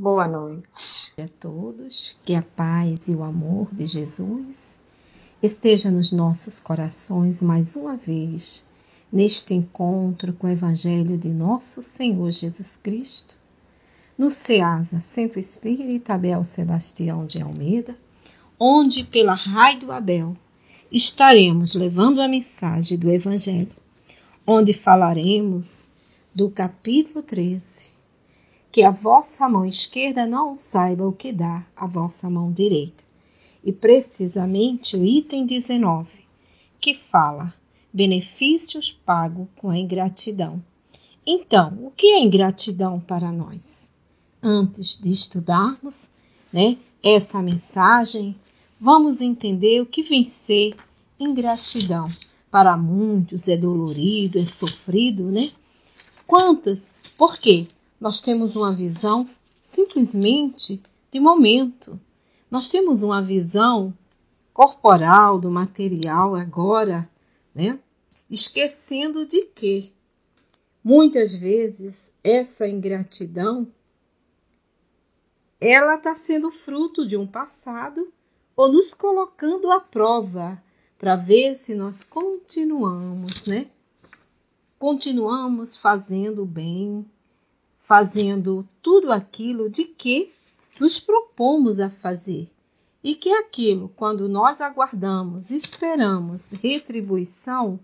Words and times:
Boa 0.00 0.28
noite 0.28 1.12
a 1.20 1.26
todos. 1.40 2.20
Que 2.24 2.36
a 2.36 2.42
paz 2.42 3.08
e 3.08 3.16
o 3.16 3.24
amor 3.24 3.66
de 3.74 3.84
Jesus 3.84 4.78
esteja 5.42 5.90
nos 5.90 6.12
nossos 6.12 6.60
corações 6.60 7.42
mais 7.42 7.74
uma 7.74 7.96
vez 7.96 8.64
neste 9.12 9.54
encontro 9.54 10.32
com 10.34 10.46
o 10.46 10.50
Evangelho 10.50 11.18
de 11.18 11.26
nosso 11.26 11.82
Senhor 11.82 12.30
Jesus 12.30 12.76
Cristo, 12.76 13.36
no 14.16 14.30
SEASA 14.30 15.00
Centro 15.00 15.40
Espírita 15.40 16.14
Abel 16.14 16.44
Sebastião 16.44 17.26
de 17.26 17.42
Almeida, 17.42 17.98
onde 18.56 19.02
pela 19.02 19.34
Raio 19.34 19.80
do 19.80 19.90
Abel 19.90 20.36
estaremos 20.92 21.74
levando 21.74 22.22
a 22.22 22.28
mensagem 22.28 22.96
do 22.96 23.10
Evangelho, 23.10 23.74
onde 24.46 24.72
falaremos 24.72 25.90
do 26.32 26.48
capítulo 26.48 27.20
13 27.20 27.87
que 28.78 28.84
a 28.84 28.92
vossa 28.92 29.48
mão 29.48 29.64
esquerda 29.64 30.24
não 30.24 30.56
saiba 30.56 31.04
o 31.04 31.12
que 31.12 31.32
dá 31.32 31.66
a 31.74 31.84
vossa 31.84 32.30
mão 32.30 32.52
direita. 32.52 33.02
E 33.64 33.72
precisamente 33.72 34.96
o 34.96 35.04
item 35.04 35.46
19, 35.46 36.08
que 36.80 36.94
fala 36.94 37.52
benefícios 37.92 38.92
pagos 38.92 39.48
com 39.56 39.68
a 39.68 39.76
ingratidão. 39.76 40.62
Então, 41.26 41.76
o 41.82 41.90
que 41.90 42.06
é 42.06 42.20
ingratidão 42.20 43.00
para 43.00 43.32
nós? 43.32 43.92
Antes 44.40 44.96
de 44.96 45.10
estudarmos 45.10 46.08
né, 46.52 46.78
essa 47.02 47.42
mensagem, 47.42 48.36
vamos 48.80 49.20
entender 49.20 49.80
o 49.80 49.86
que 49.86 50.04
vem 50.04 50.22
ser 50.22 50.76
ingratidão. 51.18 52.06
Para 52.48 52.76
muitos 52.76 53.48
é 53.48 53.56
dolorido, 53.56 54.38
é 54.38 54.44
sofrido, 54.44 55.24
né? 55.24 55.50
Quantas? 56.24 56.94
Por 57.16 57.40
quê? 57.40 57.66
Nós 58.00 58.20
temos 58.20 58.56
uma 58.56 58.72
visão 58.72 59.28
simplesmente 59.60 60.82
de 61.10 61.20
momento. 61.20 61.98
Nós 62.50 62.68
temos 62.68 63.02
uma 63.02 63.22
visão 63.22 63.92
corporal 64.52 65.38
do 65.38 65.50
material 65.50 66.34
agora, 66.34 67.08
né? 67.54 67.78
Esquecendo 68.30 69.26
de 69.26 69.42
que 69.42 69.92
muitas 70.82 71.34
vezes 71.34 72.12
essa 72.22 72.68
ingratidão 72.68 73.66
ela 75.60 75.96
está 75.96 76.14
sendo 76.14 76.50
fruto 76.50 77.06
de 77.06 77.16
um 77.16 77.26
passado 77.26 78.12
ou 78.56 78.70
nos 78.70 78.94
colocando 78.94 79.70
à 79.70 79.80
prova 79.80 80.62
para 80.98 81.16
ver 81.16 81.54
se 81.54 81.74
nós 81.74 82.04
continuamos, 82.04 83.44
né? 83.46 83.68
Continuamos 84.78 85.76
fazendo 85.76 86.44
bem, 86.44 87.04
fazendo 87.88 88.68
tudo 88.82 89.10
aquilo 89.10 89.70
de 89.70 89.84
que 89.84 90.30
nos 90.78 91.00
propomos 91.00 91.80
a 91.80 91.88
fazer. 91.88 92.46
E 93.02 93.14
que 93.14 93.30
aquilo, 93.32 93.88
quando 93.96 94.28
nós 94.28 94.60
aguardamos, 94.60 95.50
esperamos 95.50 96.52
retribuição, 96.52 97.80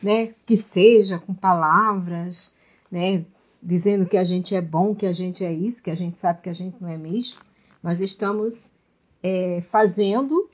né, 0.00 0.34
que 0.46 0.54
seja 0.54 1.18
com 1.18 1.34
palavras, 1.34 2.56
né, 2.88 3.24
dizendo 3.60 4.06
que 4.06 4.16
a 4.16 4.22
gente 4.22 4.54
é 4.54 4.62
bom, 4.62 4.94
que 4.94 5.04
a 5.04 5.12
gente 5.12 5.44
é 5.44 5.52
isso, 5.52 5.82
que 5.82 5.90
a 5.90 5.96
gente 5.96 6.16
sabe 6.16 6.40
que 6.40 6.48
a 6.48 6.54
gente 6.54 6.80
não 6.80 6.88
é 6.88 6.96
mesmo, 6.96 7.40
nós 7.82 8.00
estamos 8.00 8.70
é, 9.20 9.60
fazendo 9.62 10.48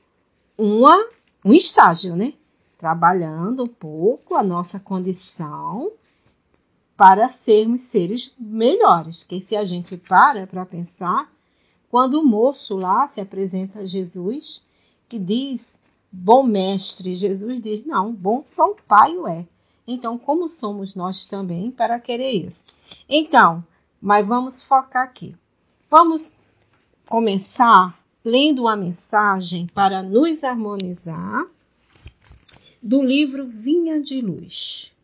uma, 0.57 1.07
um 1.45 1.53
estágio, 1.53 2.15
né? 2.15 2.33
Trabalhando 2.79 3.63
um 3.63 3.67
pouco 3.67 4.33
a 4.33 4.41
nossa 4.41 4.79
condição 4.79 5.91
para 7.01 7.29
sermos 7.29 7.81
seres 7.81 8.31
melhores. 8.37 9.23
Que 9.23 9.39
se 9.39 9.55
a 9.55 9.63
gente 9.63 9.97
para 9.97 10.45
para 10.45 10.63
pensar, 10.67 11.33
quando 11.89 12.19
o 12.19 12.23
moço 12.23 12.77
lá 12.77 13.07
se 13.07 13.19
apresenta 13.19 13.79
a 13.79 13.85
Jesus, 13.85 14.63
que 15.09 15.17
diz, 15.17 15.79
bom 16.11 16.43
mestre, 16.43 17.15
Jesus 17.15 17.59
diz, 17.59 17.83
não, 17.87 18.13
bom 18.13 18.43
só 18.43 18.69
o 18.69 18.77
Pai 18.87 19.17
o 19.17 19.27
é. 19.27 19.47
Então, 19.87 20.15
como 20.15 20.47
somos 20.47 20.93
nós 20.93 21.25
também 21.25 21.71
para 21.71 21.99
querer 21.99 22.33
isso? 22.33 22.65
Então, 23.09 23.65
mas 23.99 24.27
vamos 24.27 24.63
focar 24.63 25.05
aqui. 25.05 25.35
Vamos 25.89 26.37
começar 27.09 27.99
lendo 28.23 28.61
uma 28.61 28.75
mensagem 28.75 29.65
para 29.73 30.03
nos 30.03 30.43
harmonizar 30.43 31.47
do 32.79 33.01
livro 33.01 33.47
Vinha 33.47 33.99
de 33.99 34.21
Luz 34.21 34.95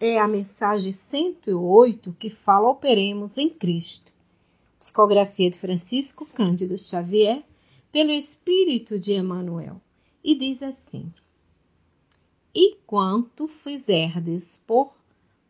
é 0.00 0.18
a 0.18 0.28
mensagem 0.28 0.92
108 0.92 2.14
que 2.18 2.30
fala 2.30 2.70
operemos 2.70 3.36
em 3.36 3.48
Cristo. 3.48 4.12
Psicografia 4.78 5.50
de 5.50 5.58
Francisco 5.58 6.24
Cândido 6.24 6.76
Xavier, 6.76 7.42
pelo 7.90 8.12
Espírito 8.12 8.98
de 8.98 9.14
Emmanuel. 9.14 9.80
E 10.22 10.36
diz 10.36 10.62
assim: 10.62 11.12
E 12.54 12.76
quanto 12.86 13.48
fizerdes 13.48 14.62
por 14.64 14.92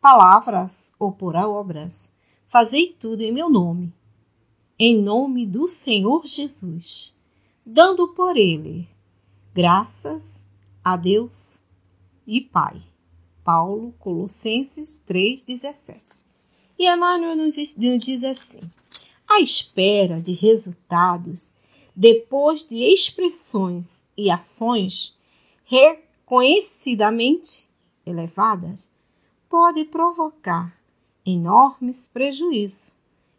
palavras 0.01 0.91
ou 0.97 1.11
por 1.11 1.35
obras, 1.35 2.11
fazei 2.47 2.95
tudo 2.99 3.21
em 3.21 3.31
meu 3.31 3.49
nome, 3.49 3.93
em 4.79 4.99
nome 4.99 5.45
do 5.45 5.67
Senhor 5.67 6.25
Jesus, 6.25 7.15
dando 7.63 8.07
por 8.09 8.35
ele 8.35 8.87
graças 9.53 10.47
a 10.83 10.95
Deus 10.95 11.63
e 12.25 12.41
Pai. 12.41 12.88
Paulo, 13.51 13.95
Colossenses 13.97 15.03
3,17. 15.09 16.23
E 16.77 16.87
Emmanuel 16.87 17.35
nos 17.35 17.55
diz 17.55 18.23
assim: 18.23 18.61
à 19.27 19.41
espera 19.41 20.21
de 20.21 20.33
resultados, 20.33 21.57
depois 21.95 22.63
de 22.63 22.83
expressões 22.83 24.07
e 24.15 24.29
ações 24.29 25.17
reconhecidamente 25.65 27.67
elevadas, 28.05 28.87
pode 29.49 29.83
provocar 29.83 30.79
enormes 31.25 32.07
prejuízos 32.07 32.93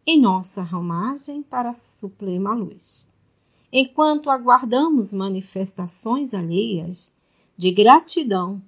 em 0.05 0.21
nossa 0.21 0.61
ramagem 0.61 1.41
para 1.41 1.71
a 1.71 1.75
suprema 1.75 2.53
luz. 2.53 3.09
Enquanto 3.73 4.29
aguardamos 4.29 5.13
manifestações 5.13 6.35
alheias 6.35 7.15
de 7.57 7.71
gratidão 7.71 8.61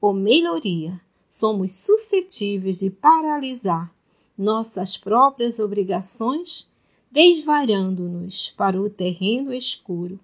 ou 0.00 0.14
melhoria, 0.14 1.00
somos 1.28 1.72
suscetíveis 1.72 2.78
de 2.78 2.90
paralisar 2.90 3.92
nossas 4.36 4.96
próprias 4.96 5.58
obrigações, 5.58 6.72
desvariando-nos 7.10 8.50
para 8.56 8.80
o 8.80 8.88
terreno 8.88 9.52
escuro 9.52 10.18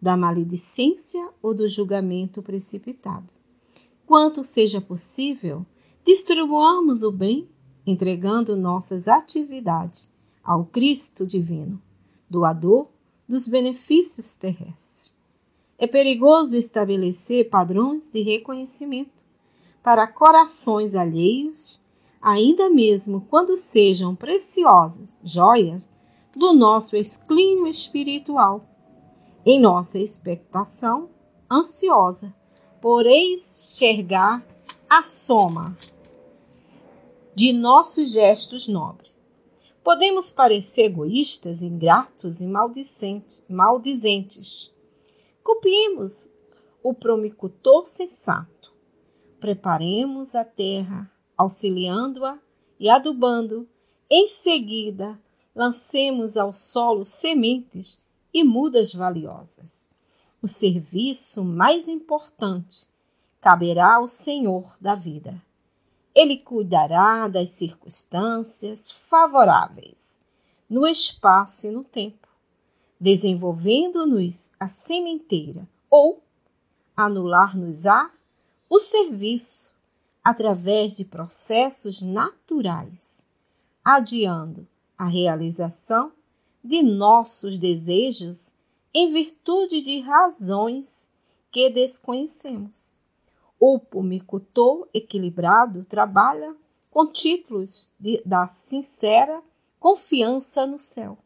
da 0.00 0.16
maledicência 0.16 1.26
ou 1.42 1.54
do 1.54 1.66
julgamento 1.68 2.42
precipitado. 2.42 3.32
Quanto 4.06 4.44
seja 4.44 4.80
possível, 4.80 5.64
distribuamos 6.04 7.02
o 7.02 7.10
bem, 7.10 7.48
entregando 7.86 8.54
nossas 8.54 9.08
atividades 9.08 10.12
ao 10.42 10.66
Cristo 10.66 11.26
divino, 11.26 11.80
doador 12.28 12.86
dos 13.26 13.48
benefícios 13.48 14.36
terrestres. 14.36 15.03
É 15.76 15.86
perigoso 15.86 16.56
estabelecer 16.56 17.50
padrões 17.50 18.08
de 18.10 18.22
reconhecimento 18.22 19.24
para 19.82 20.06
corações 20.06 20.94
alheios, 20.94 21.84
ainda 22.22 22.70
mesmo 22.70 23.22
quando 23.28 23.56
sejam 23.56 24.14
preciosas 24.14 25.18
joias 25.24 25.92
do 26.34 26.52
nosso 26.52 26.96
esclínio 26.96 27.66
espiritual, 27.66 28.64
em 29.44 29.60
nossa 29.60 29.98
expectação 29.98 31.10
ansiosa 31.50 32.34
por 32.80 33.06
enxergar 33.06 34.46
a 34.88 35.02
soma 35.02 35.76
de 37.34 37.52
nossos 37.52 38.12
gestos 38.12 38.68
nobres. 38.68 39.14
Podemos 39.82 40.30
parecer 40.30 40.84
egoístas, 40.84 41.62
ingratos 41.62 42.40
e 42.40 42.46
maldizentes, 42.46 43.44
maldizentes 43.48 44.73
Copiemos 45.44 46.32
o 46.82 46.94
promicultor 46.94 47.84
sensato. 47.84 48.72
Preparemos 49.38 50.34
a 50.34 50.42
terra, 50.42 51.12
auxiliando-a 51.36 52.38
e 52.80 52.88
adubando. 52.88 53.68
Em 54.08 54.26
seguida, 54.26 55.20
lancemos 55.54 56.38
ao 56.38 56.50
solo 56.50 57.04
sementes 57.04 58.06
e 58.32 58.42
mudas 58.42 58.94
valiosas. 58.94 59.84
O 60.40 60.48
serviço 60.48 61.44
mais 61.44 61.88
importante 61.88 62.88
caberá 63.38 63.96
ao 63.96 64.06
Senhor 64.06 64.74
da 64.80 64.94
vida. 64.94 65.38
Ele 66.14 66.38
cuidará 66.38 67.28
das 67.28 67.50
circunstâncias 67.50 68.90
favoráveis 69.10 70.18
no 70.70 70.86
espaço 70.86 71.66
e 71.66 71.70
no 71.70 71.84
tempo 71.84 72.23
desenvolvendo-nos 73.04 74.50
a 74.58 74.66
sementeira, 74.66 75.68
ou 75.90 76.22
anular-nos-á 76.96 78.10
o 78.66 78.78
serviço 78.78 79.76
através 80.24 80.96
de 80.96 81.04
processos 81.04 82.00
naturais, 82.00 83.28
adiando 83.84 84.66
a 84.96 85.04
realização 85.04 86.12
de 86.64 86.82
nossos 86.82 87.58
desejos 87.58 88.50
em 88.94 89.12
virtude 89.12 89.82
de 89.82 90.00
razões 90.00 91.06
que 91.50 91.68
desconhecemos. 91.68 92.94
O 93.60 93.78
pumicultor 93.78 94.88
equilibrado 94.94 95.84
trabalha 95.84 96.56
com 96.90 97.06
títulos 97.06 97.92
de, 98.00 98.22
da 98.24 98.46
sincera 98.46 99.42
confiança 99.78 100.66
no 100.66 100.78
céu, 100.78 101.18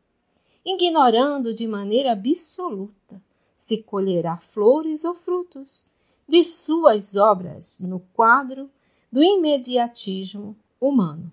ignorando 0.70 1.55
de 1.55 1.67
maneira 1.67 2.12
absoluta 2.12 3.23
se 3.56 3.79
colherá 3.79 4.37
flores 4.37 5.03
ou 5.03 5.15
frutos 5.15 5.87
de 6.29 6.44
suas 6.44 7.17
obras 7.17 7.81
no 7.81 8.00
quadro 8.12 8.70
do 9.11 9.23
imediatismo 9.23 10.55
humano. 10.79 11.32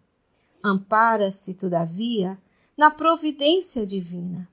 Ampara-se, 0.64 1.54
todavia, 1.54 2.40
na 2.78 2.90
providência 2.90 3.86
divina 3.86 4.48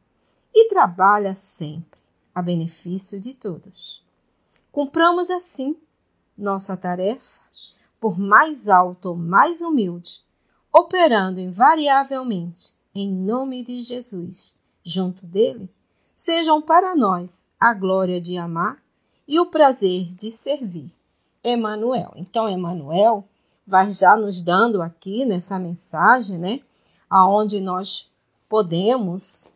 e 0.53 0.69
trabalha 0.69 1.35
sempre 1.37 2.01
a 2.35 2.43
benefício 2.43 3.21
de 3.21 3.35
todos. 3.35 4.05
Cumpramos 4.73 5.31
assim 5.31 5.77
nossa 6.37 6.77
tarefa, 6.77 7.41
por 8.01 8.19
mais 8.19 8.69
alta 8.69 9.11
ou 9.11 9.17
mais 9.17 9.61
humilde, 9.61 10.25
operando 10.73 11.39
invariavelmente 11.39 12.75
em 12.93 13.13
nome 13.13 13.63
de 13.65 13.81
Jesus, 13.81 14.57
junto 14.83 15.25
dele, 15.27 15.69
sejam 16.15 16.61
para 16.61 16.95
nós 16.95 17.47
a 17.59 17.73
glória 17.75 18.21
de 18.21 18.37
amar 18.37 18.83
e 19.27 19.39
o 19.39 19.47
prazer 19.47 20.15
de 20.15 20.31
servir. 20.31 20.93
Emanuel. 21.45 22.13
Então, 22.17 22.49
Emanuel 22.49 23.25
vai 23.67 23.91
já 23.91 24.17
nos 24.17 24.41
dando 24.41 24.81
aqui 24.81 25.25
nessa 25.25 25.59
mensagem, 25.59 26.39
né, 26.39 26.61
aonde 27.09 27.61
nós 27.61 28.11
podemos 28.49 29.49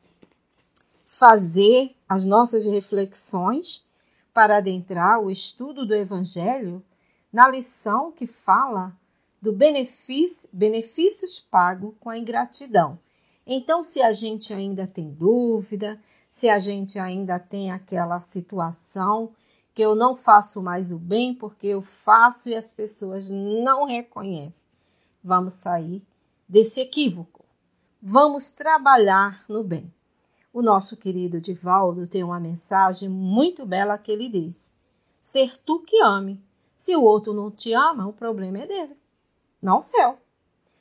fazer 1.05 1.95
as 2.09 2.27
nossas 2.27 2.67
reflexões 2.67 3.85
para 4.35 4.59
adentrar 4.59 5.21
o 5.21 5.31
estudo 5.31 5.87
do 5.87 5.95
Evangelho 5.95 6.83
na 7.33 7.49
lição 7.49 8.13
que 8.13 8.27
fala 8.27 8.93
do 9.41 9.53
benefício, 9.53 10.49
benefícios 10.53 11.39
pagos 11.39 11.95
com 12.01 12.11
a 12.11 12.19
ingratidão. 12.19 12.99
Então, 13.47 13.83
se 13.83 14.03
a 14.03 14.11
gente 14.11 14.53
ainda 14.53 14.87
tem 14.87 15.11
dúvida, 15.11 16.01
se 16.31 16.49
a 16.49 16.59
gente 16.59 16.99
ainda 16.99 17.39
tem 17.39 17.71
aquela 17.71 18.19
situação 18.19 19.33
que 19.73 19.83
eu 19.83 19.95
não 19.95 20.17
faço 20.17 20.63
mais 20.63 20.91
o 20.91 20.99
bem 20.99 21.35
porque 21.35 21.69
eu 21.69 21.83
faço 21.83 22.49
e 22.49 22.55
as 22.55 22.73
pessoas 22.73 23.31
não 23.31 23.85
reconhecem, 23.85 24.55
vamos 25.23 25.53
sair 25.53 26.03
desse 26.49 26.81
equívoco. 26.81 27.45
Vamos 28.03 28.51
trabalhar 28.51 29.45
no 29.49 29.63
bem. 29.63 29.93
O 30.53 30.63
nosso 30.63 30.97
querido 30.97 31.41
Divaldo 31.41 32.07
tem 32.07 32.25
uma 32.25 32.41
mensagem 32.41 33.09
muito 33.09 33.67
bela 33.67 33.99
que 33.99 34.11
ele 34.11 34.29
diz: 34.29 34.73
Ser 35.21 35.59
tu 35.65 35.81
que 35.81 36.01
ame. 36.01 36.41
Se 36.75 36.97
o 36.97 37.03
outro 37.03 37.33
não 37.33 37.51
te 37.51 37.73
ama, 37.73 38.07
o 38.07 38.13
problema 38.13 38.59
é 38.59 38.67
dele, 38.67 38.97
não 39.61 39.81
seu. 39.81 40.19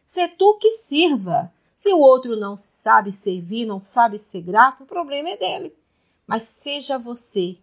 Ser 0.03 0.29
tu 0.37 0.57
que 0.57 0.71
sirva. 0.71 1.51
Se 1.75 1.93
o 1.93 1.99
outro 1.99 2.35
não 2.37 2.55
sabe 2.55 3.11
servir, 3.11 3.65
não 3.65 3.79
sabe 3.79 4.17
ser 4.17 4.41
grato, 4.41 4.83
o 4.83 4.87
problema 4.87 5.29
é 5.29 5.37
dele. 5.37 5.75
Mas 6.25 6.43
seja 6.43 6.97
você, 6.97 7.57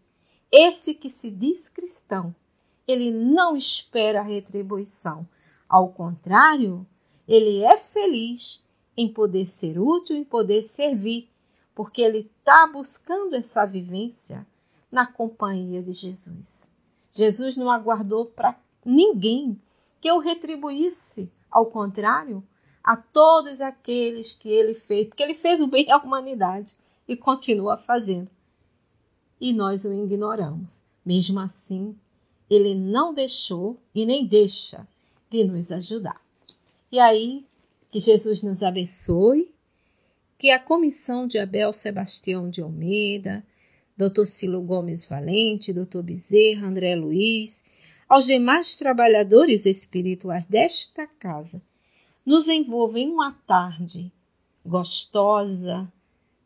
esse 0.51 0.95
que 0.95 1.09
se 1.09 1.31
diz 1.31 1.69
cristão, 1.69 2.35
ele 2.87 3.11
não 3.11 3.57
espera 3.57 4.23
retribuição. 4.23 5.27
Ao 5.69 5.89
contrário, 5.89 6.87
ele 7.27 7.63
é 7.63 7.77
feliz 7.77 8.65
em 8.97 9.13
poder 9.13 9.47
ser 9.47 9.79
útil, 9.79 10.17
em 10.17 10.25
poder 10.25 10.63
servir 10.63 11.33
porque 11.75 12.03
ele 12.03 12.31
está 12.39 12.67
buscando 12.67 13.35
essa 13.35 13.65
vivência 13.65 14.47
na 14.91 15.07
companhia 15.07 15.83
de 15.83 15.93
Jesus. 15.93 16.71
Jesus 17.11 17.57
não 17.57 17.71
aguardou 17.71 18.27
para 18.27 18.59
ninguém 18.85 19.61
que 20.01 20.09
eu 20.09 20.19
retribuísse, 20.19 21.33
ao 21.51 21.67
contrário, 21.67 22.47
a 22.83 22.97
todos 22.97 23.61
aqueles 23.61 24.33
que 24.33 24.49
ele 24.49 24.75
fez, 24.75 25.09
porque 25.09 25.23
ele 25.23 25.35
fez 25.35 25.61
o 25.61 25.67
bem 25.67 25.91
à 25.91 25.99
humanidade 25.99 26.77
e 27.07 27.17
continua 27.17 27.77
fazendo. 27.77 28.31
E 29.41 29.53
nós 29.53 29.85
o 29.85 29.93
ignoramos. 29.93 30.85
Mesmo 31.05 31.41
assim, 31.41 31.97
ele 32.49 32.75
não 32.75 33.13
deixou 33.13 33.79
e 33.95 34.07
nem 34.07 34.25
deixa 34.25 34.87
de 35.31 35.45
nos 35.45 35.73
ajudar. 35.73 36.21
E 36.91 36.99
aí, 36.99 37.45
que 37.91 37.99
Jesus 37.99 38.43
nos 38.43 38.63
abençoe 38.63 39.53
que 40.39 40.51
a 40.51 40.59
comissão 40.59 41.27
de 41.27 41.39
Abel 41.39 41.73
Sebastião 41.73 42.51
de 42.51 42.61
Almeida, 42.61 43.45
Dr. 43.97 44.25
Silo 44.25 44.61
Gomes 44.63 45.05
Valente, 45.05 45.73
Dr. 45.73 46.03
Bezerra, 46.03 46.67
André 46.67 46.97
Luiz, 46.97 47.65
aos 48.09 48.27
demais 48.27 48.77
trabalhadores 48.77 49.65
espirituais 49.67 50.45
desta 50.47 51.07
casa, 51.07 51.63
nos 52.25 52.49
envolvem 52.49 53.11
uma 53.11 53.33
tarde 53.47 54.13
gostosa 54.65 55.93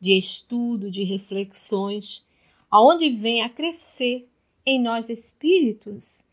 de 0.01 0.17
estudo, 0.17 0.91
de 0.91 1.05
reflexões, 1.05 2.27
aonde 2.71 3.11
vem 3.11 3.43
a 3.43 3.49
crescer 3.49 4.29
em 4.65 4.81
nós 4.81 5.09
espíritos 5.09 6.25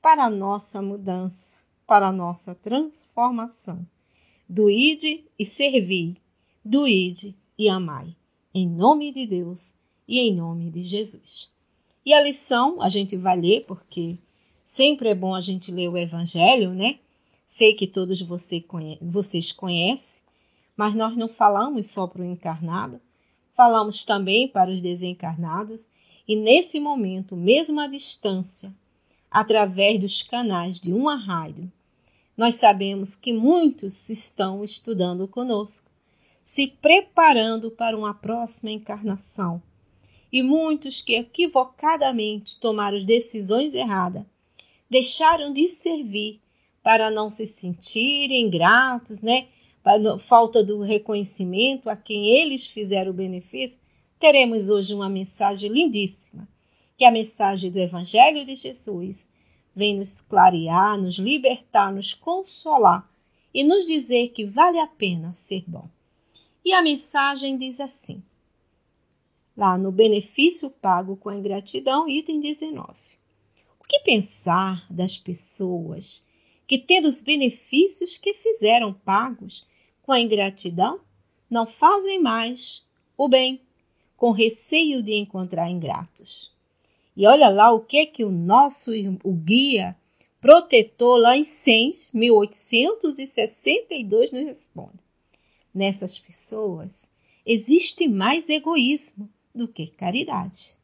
para 0.00 0.24
a 0.24 0.30
nossa 0.30 0.80
mudança, 0.80 1.56
para 1.86 2.08
a 2.08 2.12
nossa 2.12 2.54
transformação. 2.54 3.86
Do 4.48 4.70
ide 4.70 5.24
e 5.38 5.44
servir 5.44 6.16
do 6.64 6.86
ide 6.86 7.34
e 7.58 7.68
amai, 7.68 8.14
em 8.54 8.68
nome 8.68 9.12
de 9.12 9.26
Deus 9.26 9.74
e 10.06 10.20
em 10.20 10.34
nome 10.34 10.70
de 10.70 10.80
Jesus. 10.80 11.50
E 12.04 12.12
a 12.12 12.22
lição 12.22 12.80
a 12.80 12.88
gente 12.88 13.16
vai 13.16 13.38
ler, 13.38 13.64
porque 13.66 14.18
sempre 14.62 15.08
é 15.08 15.14
bom 15.14 15.34
a 15.34 15.40
gente 15.40 15.70
ler 15.70 15.88
o 15.88 15.96
Evangelho, 15.96 16.74
né? 16.74 16.98
Sei 17.46 17.74
que 17.74 17.86
todos 17.86 18.20
vocês 18.22 19.52
conhecem, 19.52 20.24
mas 20.76 20.94
nós 20.94 21.16
não 21.16 21.28
falamos 21.28 21.86
só 21.88 22.06
para 22.06 22.22
o 22.22 22.24
encarnado, 22.24 23.00
falamos 23.54 24.04
também 24.04 24.48
para 24.48 24.70
os 24.70 24.80
desencarnados, 24.80 25.90
e 26.26 26.34
nesse 26.34 26.80
momento, 26.80 27.36
mesmo 27.36 27.80
à 27.80 27.86
distância, 27.86 28.74
através 29.30 30.00
dos 30.00 30.22
canais 30.22 30.80
de 30.80 30.92
uma 30.92 31.16
rádio, 31.16 31.70
nós 32.36 32.56
sabemos 32.56 33.14
que 33.14 33.32
muitos 33.32 34.08
estão 34.08 34.62
estudando 34.62 35.28
conosco 35.28 35.90
se 36.44 36.68
preparando 36.68 37.70
para 37.70 37.98
uma 37.98 38.14
próxima 38.14 38.70
encarnação. 38.70 39.60
E 40.30 40.42
muitos 40.42 41.02
que 41.02 41.14
equivocadamente 41.14 42.60
tomaram 42.60 43.04
decisões 43.04 43.74
erradas 43.74 44.24
deixaram 44.88 45.52
de 45.52 45.68
servir 45.68 46.40
para 46.84 47.10
não 47.10 47.30
se 47.30 47.46
sentirem 47.46 48.50
gratos, 48.50 49.22
né? 49.22 49.48
Falta 50.18 50.62
do 50.62 50.82
reconhecimento 50.82 51.88
a 51.88 51.96
quem 51.96 52.28
eles 52.28 52.66
fizeram 52.66 53.10
o 53.10 53.14
benefício, 53.14 53.80
teremos 54.20 54.68
hoje 54.68 54.94
uma 54.94 55.08
mensagem 55.08 55.70
lindíssima, 55.70 56.46
que 56.96 57.04
é 57.04 57.08
a 57.08 57.12
mensagem 57.12 57.70
do 57.70 57.78
Evangelho 57.78 58.44
de 58.44 58.54
Jesus 58.54 59.30
vem 59.74 59.96
nos 59.96 60.20
clarear, 60.20 60.96
nos 61.00 61.16
libertar, 61.16 61.92
nos 61.92 62.14
consolar 62.14 63.10
e 63.52 63.64
nos 63.64 63.86
dizer 63.86 64.28
que 64.28 64.44
vale 64.44 64.78
a 64.78 64.86
pena 64.86 65.34
ser 65.34 65.64
bom. 65.66 65.88
E 66.64 66.72
a 66.72 66.82
mensagem 66.82 67.56
diz 67.56 67.80
assim: 67.80 68.22
lá 69.56 69.76
no 69.76 69.90
benefício 69.90 70.70
pago 70.70 71.16
com 71.16 71.30
a 71.30 71.36
ingratidão, 71.36 72.08
item 72.08 72.40
19. 72.40 72.92
O 73.80 73.84
que 73.86 74.00
pensar 74.00 74.86
das 74.90 75.18
pessoas 75.18 76.26
que, 76.66 76.78
tendo 76.78 77.08
os 77.08 77.22
benefícios 77.22 78.18
que 78.18 78.34
fizeram 78.34 78.92
pagos 78.92 79.66
com 80.02 80.12
a 80.12 80.20
ingratidão, 80.20 81.00
não 81.48 81.66
fazem 81.66 82.20
mais 82.20 82.84
o 83.16 83.26
bem, 83.28 83.62
com 84.16 84.30
receio 84.30 85.02
de 85.02 85.14
encontrar 85.14 85.70
ingratos? 85.70 86.52
E 87.16 87.26
olha 87.26 87.48
lá 87.48 87.70
o 87.70 87.80
que 87.80 88.04
que 88.06 88.24
o 88.24 88.30
nosso 88.30 88.90
o 89.22 89.32
guia 89.32 89.96
protetor 90.40 91.18
lá 91.18 91.36
em 91.36 91.44
100, 91.44 91.92
1862 92.12 94.32
nos 94.32 94.44
responde. 94.44 94.98
Nessas 95.72 96.18
pessoas 96.18 97.08
existe 97.46 98.08
mais 98.08 98.50
egoísmo 98.50 99.30
do 99.54 99.68
que 99.68 99.86
caridade, 99.86 100.76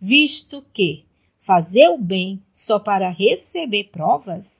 visto 0.00 0.64
que 0.72 1.04
fazer 1.40 1.88
o 1.88 1.98
bem 1.98 2.40
só 2.52 2.78
para 2.78 3.08
receber 3.08 3.90
provas 3.90 4.59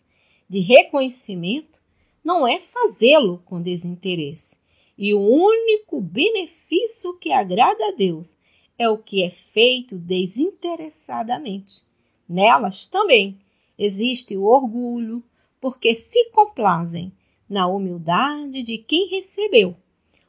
de 0.51 0.59
reconhecimento 0.59 1.81
não 2.25 2.45
é 2.47 2.59
fazê-lo 2.59 3.41
com 3.45 3.63
desinteresse. 3.63 4.59
E 4.99 5.15
o 5.15 5.21
único 5.21 6.01
benefício 6.01 7.17
que 7.19 7.31
agrada 7.31 7.87
a 7.87 7.93
Deus 7.93 8.37
é 8.77 8.89
o 8.89 8.99
que 8.99 9.23
é 9.23 9.31
feito 9.31 9.97
desinteressadamente. 9.97 11.85
Nelas 12.29 12.89
também 12.89 13.39
existe 13.79 14.37
o 14.37 14.43
orgulho, 14.43 15.23
porque 15.61 15.95
se 15.95 16.31
complazem 16.31 17.13
na 17.49 17.69
humildade 17.69 18.65
de 18.65 18.77
quem 18.77 19.09
recebeu, 19.09 19.77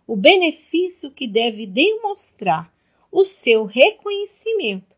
o 0.06 0.16
benefício 0.16 1.10
que 1.10 1.28
deve 1.28 1.66
demonstrar 1.66 2.72
o 3.12 3.26
seu 3.26 3.66
reconhecimento 3.66 4.96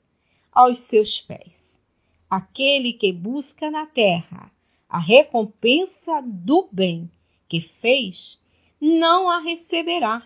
aos 0.51 0.80
seus 0.80 1.22
pés. 1.22 1.82
Aquele 2.30 2.92
que 2.92 3.13
busca 3.13 3.72
na 3.72 3.86
terra 3.86 4.52
a 4.94 5.00
recompensa 5.00 6.22
do 6.22 6.70
bem 6.72 7.10
que 7.50 7.60
fez, 7.60 8.40
não 8.80 9.28
a 9.28 9.40
receberá 9.40 10.22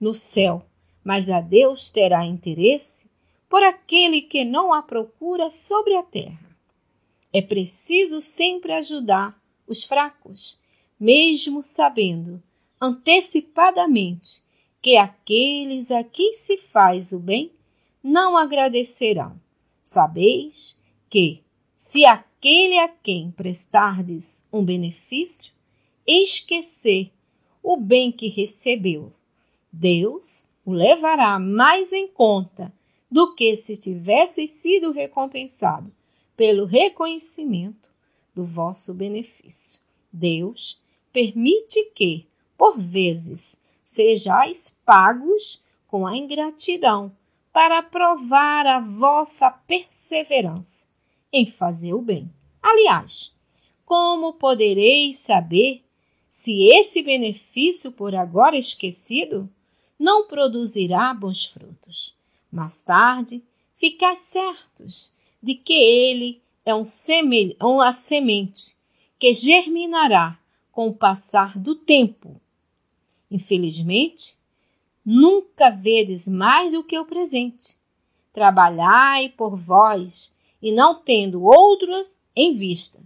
no 0.00 0.12
céu, 0.12 0.66
mas 1.04 1.30
a 1.30 1.40
Deus 1.40 1.88
terá 1.88 2.26
interesse 2.26 3.08
por 3.48 3.62
aquele 3.62 4.20
que 4.20 4.44
não 4.44 4.74
a 4.74 4.82
procura 4.82 5.52
sobre 5.52 5.94
a 5.94 6.02
terra. 6.02 6.50
É 7.32 7.40
preciso 7.40 8.20
sempre 8.20 8.72
ajudar 8.72 9.40
os 9.68 9.84
fracos, 9.84 10.60
mesmo 10.98 11.62
sabendo 11.62 12.42
antecipadamente 12.80 14.42
que 14.82 14.96
aqueles 14.96 15.92
a 15.92 16.02
quem 16.02 16.32
se 16.32 16.58
faz 16.58 17.12
o 17.12 17.20
bem 17.20 17.52
não 18.02 18.36
agradecerão. 18.36 19.40
Sabeis 19.84 20.82
que, 21.08 21.40
se 21.90 22.04
aquele 22.04 22.78
a 22.78 22.86
quem 22.86 23.30
prestardes 23.30 24.46
um 24.52 24.62
benefício 24.62 25.54
esquecer 26.06 27.10
o 27.62 27.78
bem 27.78 28.12
que 28.12 28.28
recebeu, 28.28 29.10
Deus 29.72 30.52
o 30.66 30.72
levará 30.74 31.38
mais 31.38 31.90
em 31.90 32.06
conta 32.06 32.70
do 33.10 33.34
que 33.34 33.56
se 33.56 33.74
tivesse 33.74 34.46
sido 34.46 34.90
recompensado 34.92 35.90
pelo 36.36 36.66
reconhecimento 36.66 37.90
do 38.34 38.44
vosso 38.44 38.92
benefício. 38.92 39.80
Deus 40.12 40.82
permite 41.10 41.86
que, 41.94 42.26
por 42.58 42.78
vezes, 42.78 43.58
sejais 43.82 44.78
pagos 44.84 45.64
com 45.86 46.06
a 46.06 46.14
ingratidão 46.14 47.10
para 47.50 47.82
provar 47.82 48.66
a 48.66 48.78
vossa 48.78 49.50
perseverança 49.50 50.87
em 51.32 51.46
fazer 51.46 51.94
o 51.94 52.02
bem. 52.02 52.30
Aliás, 52.62 53.34
como 53.84 54.34
podereis 54.34 55.16
saber 55.16 55.82
se 56.28 56.64
esse 56.64 57.02
benefício 57.02 57.90
por 57.90 58.14
agora 58.14 58.56
esquecido 58.56 59.48
não 59.98 60.26
produzirá 60.26 61.12
bons 61.12 61.44
frutos? 61.44 62.14
Mais 62.50 62.80
tarde, 62.80 63.42
ficais 63.76 64.20
certos 64.20 65.14
de 65.42 65.54
que 65.54 65.72
ele 65.72 66.40
é 66.64 66.74
um 66.74 66.82
uma 67.60 67.92
semente 67.92 68.76
que 69.18 69.32
germinará 69.32 70.38
com 70.70 70.88
o 70.88 70.94
passar 70.94 71.58
do 71.58 71.74
tempo. 71.74 72.40
Infelizmente, 73.30 74.36
nunca 75.04 75.70
vedes 75.70 76.28
mais 76.28 76.72
do 76.72 76.84
que 76.84 76.98
o 76.98 77.04
presente. 77.04 77.78
Trabalhai 78.32 79.30
por 79.30 79.56
vós 79.56 80.32
e 80.60 80.72
não 80.72 80.94
tendo 80.94 81.42
outros 81.42 82.20
em 82.34 82.54
vista. 82.54 83.00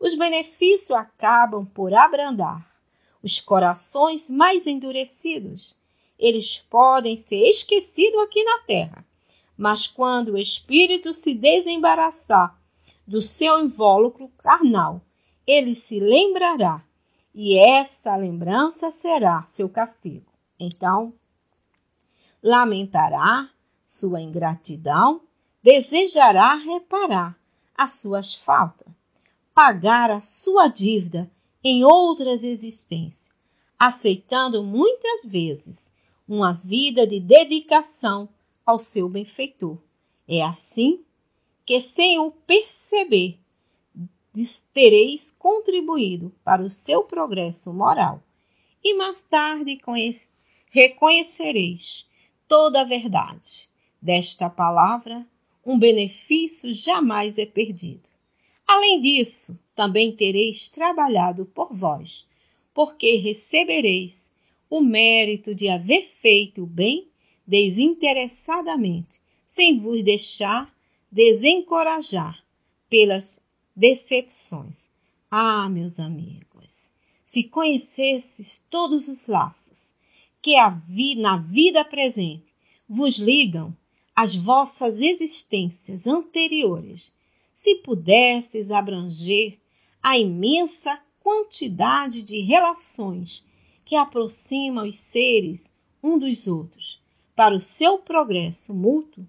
Os 0.00 0.14
benefícios 0.14 0.90
acabam 0.90 1.66
por 1.66 1.92
abrandar 1.92 2.68
os 3.22 3.40
corações 3.40 4.30
mais 4.30 4.66
endurecidos. 4.66 5.78
Eles 6.18 6.58
podem 6.58 7.16
ser 7.16 7.48
esquecidos 7.48 8.20
aqui 8.20 8.42
na 8.44 8.60
terra, 8.60 9.04
mas 9.56 9.86
quando 9.86 10.32
o 10.32 10.38
espírito 10.38 11.12
se 11.12 11.34
desembaraçar 11.34 12.58
do 13.06 13.20
seu 13.20 13.60
invólucro 13.60 14.28
carnal, 14.38 15.00
ele 15.46 15.74
se 15.74 15.98
lembrará, 15.98 16.84
e 17.34 17.56
esta 17.56 18.14
lembrança 18.16 18.90
será 18.90 19.44
seu 19.44 19.68
castigo. 19.68 20.30
Então, 20.58 21.14
lamentará 22.42 23.48
sua 23.86 24.20
ingratidão, 24.20 25.22
desejará 25.62 26.54
reparar 26.54 27.38
as 27.76 27.92
suas 28.00 28.34
faltas, 28.34 28.88
pagar 29.54 30.10
a 30.10 30.20
sua 30.20 30.68
dívida 30.68 31.30
em 31.62 31.84
outras 31.84 32.44
existências, 32.44 33.34
aceitando 33.78 34.62
muitas 34.62 35.24
vezes 35.24 35.92
uma 36.28 36.52
vida 36.52 37.06
de 37.06 37.20
dedicação 37.20 38.28
ao 38.64 38.78
seu 38.78 39.08
benfeitor. 39.08 39.78
É 40.26 40.42
assim 40.42 41.04
que, 41.64 41.80
sem 41.80 42.18
o 42.18 42.30
perceber, 42.30 43.38
tereis 44.72 45.32
contribuído 45.32 46.32
para 46.44 46.62
o 46.62 46.70
seu 46.70 47.02
progresso 47.02 47.72
moral 47.72 48.22
e 48.82 48.94
mais 48.94 49.22
tarde 49.24 49.80
reconhecereis 50.70 52.08
toda 52.46 52.82
a 52.82 52.84
verdade. 52.84 53.68
Desta 54.00 54.48
palavra, 54.48 55.26
um 55.68 55.78
benefício 55.78 56.72
jamais 56.72 57.36
é 57.36 57.44
perdido. 57.44 58.08
Além 58.66 58.98
disso, 59.00 59.60
também 59.74 60.16
tereis 60.16 60.70
trabalhado 60.70 61.44
por 61.44 61.74
vós, 61.74 62.26
porque 62.72 63.16
recebereis 63.16 64.32
o 64.70 64.80
mérito 64.80 65.54
de 65.54 65.68
haver 65.68 66.00
feito 66.00 66.62
o 66.62 66.66
bem 66.66 67.08
desinteressadamente, 67.46 69.20
sem 69.46 69.78
vos 69.78 70.02
deixar 70.02 70.74
desencorajar 71.12 72.42
pelas 72.88 73.46
decepções. 73.76 74.88
Ah, 75.30 75.68
meus 75.68 76.00
amigos, 76.00 76.94
se 77.26 77.44
conhecesses 77.44 78.64
todos 78.70 79.06
os 79.06 79.26
laços 79.26 79.94
que 80.40 80.54
na 81.16 81.36
vida 81.36 81.84
presente 81.84 82.54
vos 82.88 83.18
ligam 83.18 83.76
às 84.20 84.34
vossas 84.34 85.00
existências 85.00 86.04
anteriores, 86.04 87.14
se 87.54 87.76
pudesses 87.76 88.72
abranger 88.72 89.60
a 90.02 90.18
imensa 90.18 91.00
quantidade 91.20 92.24
de 92.24 92.40
relações 92.40 93.46
que 93.84 93.94
aproximam 93.94 94.84
os 94.88 94.96
seres 94.96 95.72
um 96.02 96.18
dos 96.18 96.48
outros, 96.48 97.00
para 97.36 97.54
o 97.54 97.60
seu 97.60 97.96
progresso 97.96 98.74
mútuo, 98.74 99.24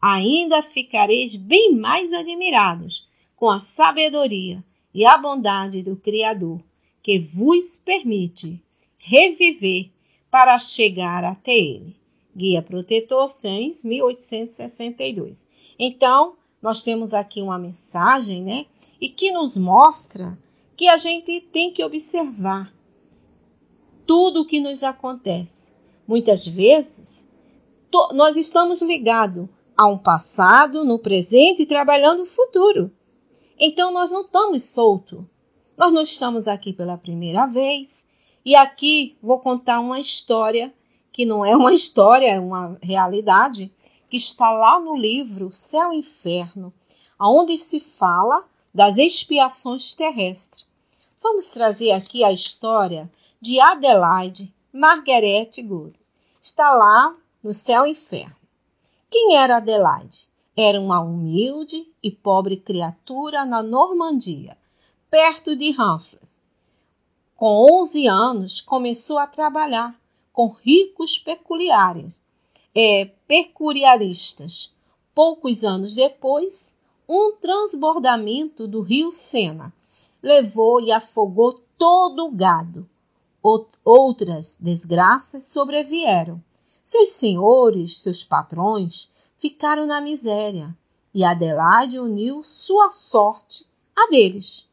ainda 0.00 0.62
ficareis 0.62 1.36
bem 1.36 1.74
mais 1.74 2.10
admirados 2.14 3.06
com 3.36 3.50
a 3.50 3.60
sabedoria 3.60 4.64
e 4.94 5.04
a 5.04 5.18
bondade 5.18 5.82
do 5.82 5.94
Criador, 5.94 6.58
que 7.02 7.18
vos 7.18 7.76
permite 7.76 8.58
reviver 8.96 9.90
para 10.30 10.58
chegar 10.58 11.22
até 11.22 11.54
Ele. 11.54 12.01
Guia 12.34 12.62
Protetor 12.62 13.28
100, 13.28 13.82
1862. 13.84 15.46
Então, 15.78 16.34
nós 16.60 16.82
temos 16.82 17.12
aqui 17.12 17.42
uma 17.42 17.58
mensagem, 17.58 18.42
né? 18.42 18.66
E 19.00 19.08
que 19.08 19.32
nos 19.32 19.56
mostra 19.56 20.38
que 20.76 20.88
a 20.88 20.96
gente 20.96 21.40
tem 21.40 21.72
que 21.72 21.84
observar 21.84 22.72
tudo 24.06 24.42
o 24.42 24.46
que 24.46 24.60
nos 24.60 24.82
acontece. 24.82 25.74
Muitas 26.06 26.46
vezes, 26.46 27.30
nós 28.12 28.36
estamos 28.36 28.82
ligados 28.82 29.48
a 29.76 29.86
um 29.86 29.98
passado, 29.98 30.84
no 30.84 30.98
presente 30.98 31.62
e 31.62 31.66
trabalhando 31.66 32.20
no 32.20 32.26
futuro. 32.26 32.90
Então 33.58 33.92
nós 33.92 34.10
não 34.10 34.22
estamos 34.22 34.64
soltos. 34.64 35.24
Nós 35.76 35.92
não 35.92 36.02
estamos 36.02 36.46
aqui 36.46 36.72
pela 36.72 36.98
primeira 36.98 37.46
vez. 37.46 38.06
E 38.44 38.54
aqui 38.54 39.16
vou 39.22 39.38
contar 39.38 39.80
uma 39.80 39.98
história 39.98 40.72
que 41.12 41.26
não 41.26 41.44
é 41.44 41.54
uma 41.54 41.72
história, 41.72 42.28
é 42.28 42.40
uma 42.40 42.78
realidade 42.82 43.70
que 44.08 44.16
está 44.16 44.50
lá 44.50 44.80
no 44.80 44.96
livro 44.96 45.52
Céu 45.52 45.92
e 45.92 45.98
Inferno, 45.98 46.72
onde 47.20 47.58
se 47.58 47.78
fala 47.78 48.44
das 48.74 48.96
expiações 48.96 49.94
terrestres. 49.94 50.66
Vamos 51.22 51.48
trazer 51.48 51.92
aqui 51.92 52.24
a 52.24 52.32
história 52.32 53.10
de 53.40 53.60
Adelaide 53.60 54.52
Margarete 54.72 55.62
Gose. 55.62 56.00
Está 56.40 56.74
lá 56.74 57.14
no 57.42 57.52
Céu 57.52 57.86
e 57.86 57.90
Inferno. 57.90 58.34
Quem 59.10 59.36
era 59.36 59.58
Adelaide? 59.58 60.28
Era 60.56 60.80
uma 60.80 61.00
humilde 61.00 61.86
e 62.02 62.10
pobre 62.10 62.56
criatura 62.56 63.44
na 63.44 63.62
Normandia, 63.62 64.56
perto 65.10 65.54
de 65.54 65.70
Humphreys. 65.70 66.40
Com 67.36 67.66
11 67.80 68.06
anos, 68.06 68.60
começou 68.60 69.18
a 69.18 69.26
trabalhar 69.26 69.94
com 70.32 70.48
ricos 70.48 71.18
peculiares, 71.18 72.14
é, 72.74 73.06
peculiaristas. 73.26 74.74
Poucos 75.14 75.62
anos 75.62 75.94
depois, 75.94 76.76
um 77.08 77.36
transbordamento 77.36 78.66
do 78.66 78.80
rio 78.80 79.10
Sena 79.10 79.72
levou 80.22 80.80
e 80.80 80.90
afogou 80.90 81.60
todo 81.76 82.26
o 82.26 82.30
gado. 82.30 82.88
Outras 83.84 84.56
desgraças 84.58 85.46
sobrevieram 85.46 86.42
seus 86.84 87.10
senhores, 87.10 87.98
seus 87.98 88.24
patrões, 88.24 89.10
ficaram 89.38 89.86
na 89.86 90.00
miséria 90.00 90.76
e 91.14 91.24
Adelaide 91.24 91.98
uniu 91.98 92.42
sua 92.42 92.88
sorte 92.88 93.66
à 93.94 94.08
deles. 94.08 94.68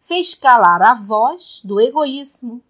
Fez 0.00 0.34
calar 0.34 0.82
a 0.82 0.94
voz 0.94 1.60
do 1.64 1.80
egoísmo 1.80 2.62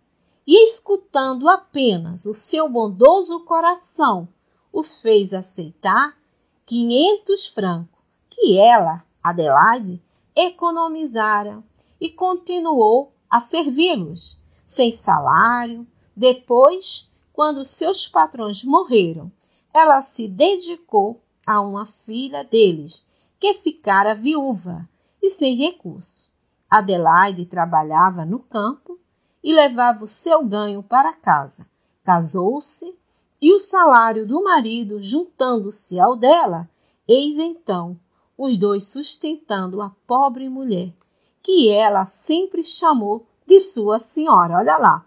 e 0.46 0.64
escutando 0.64 1.48
apenas 1.48 2.26
o 2.26 2.34
seu 2.34 2.68
bondoso 2.68 3.40
coração, 3.40 4.28
os 4.72 5.00
fez 5.00 5.32
aceitar 5.32 6.16
quinhentos 6.66 7.46
francos 7.46 8.00
que 8.30 8.58
ela, 8.58 9.04
Adelaide, 9.22 10.02
economizara 10.34 11.62
e 12.00 12.10
continuou 12.10 13.12
a 13.30 13.40
servi-los, 13.40 14.40
sem 14.66 14.90
salário. 14.90 15.86
Depois, 16.16 17.10
quando 17.32 17.64
seus 17.64 18.08
patrões 18.08 18.64
morreram, 18.64 19.30
ela 19.72 20.00
se 20.00 20.26
dedicou 20.26 21.20
a 21.46 21.60
uma 21.60 21.86
filha 21.86 22.42
deles, 22.42 23.06
que 23.38 23.54
ficara 23.54 24.14
viúva 24.14 24.88
e 25.22 25.30
sem 25.30 25.56
recurso. 25.56 26.32
Adelaide 26.70 27.44
trabalhava 27.44 28.24
no 28.24 28.38
campo 28.38 28.98
e 29.42 29.52
levava 29.52 30.04
o 30.04 30.06
seu 30.06 30.44
ganho 30.44 30.82
para 30.82 31.12
casa. 31.12 31.66
Casou-se 32.04 32.94
e 33.40 33.52
o 33.52 33.58
salário 33.58 34.26
do 34.26 34.42
marido, 34.44 35.02
juntando-se 35.02 35.98
ao 35.98 36.16
dela, 36.16 36.68
eis 37.08 37.38
então 37.38 37.98
os 38.36 38.56
dois 38.56 38.88
sustentando 38.88 39.82
a 39.82 39.90
pobre 40.06 40.48
mulher, 40.48 40.92
que 41.42 41.70
ela 41.70 42.06
sempre 42.06 42.62
chamou 42.62 43.26
de 43.46 43.60
sua 43.60 43.98
senhora. 43.98 44.58
Olha 44.58 44.78
lá, 44.78 45.06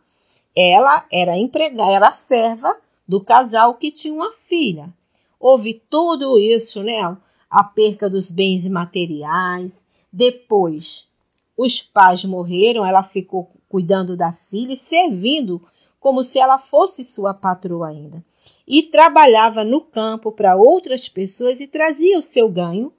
ela 0.55 1.05
era 1.11 1.37
empregada, 1.37 1.91
era 1.91 2.11
serva 2.11 2.77
do 3.07 3.23
casal 3.23 3.75
que 3.75 3.91
tinha 3.91 4.13
uma 4.13 4.31
filha. 4.31 4.93
Houve 5.39 5.81
tudo 5.89 6.39
isso, 6.39 6.81
né? 6.83 7.17
A 7.49 7.63
perca 7.63 8.09
dos 8.09 8.31
bens 8.31 8.67
materiais. 8.67 9.85
Depois, 10.11 11.09
os 11.57 11.81
pais 11.81 12.25
morreram, 12.25 12.85
ela 12.85 13.03
ficou 13.03 13.51
cuidando 13.69 14.17
da 14.17 14.33
filha 14.33 14.73
e 14.73 14.77
servindo 14.77 15.61
como 15.99 16.23
se 16.23 16.37
ela 16.37 16.59
fosse 16.59 17.03
sua 17.03 17.33
patroa 17.33 17.87
ainda. 17.87 18.23
E 18.67 18.83
trabalhava 18.83 19.63
no 19.63 19.81
campo 19.81 20.31
para 20.31 20.55
outras 20.55 21.09
pessoas 21.09 21.59
e 21.59 21.67
trazia 21.67 22.17
o 22.17 22.21
seu 22.21 22.47
ganho 22.49 22.93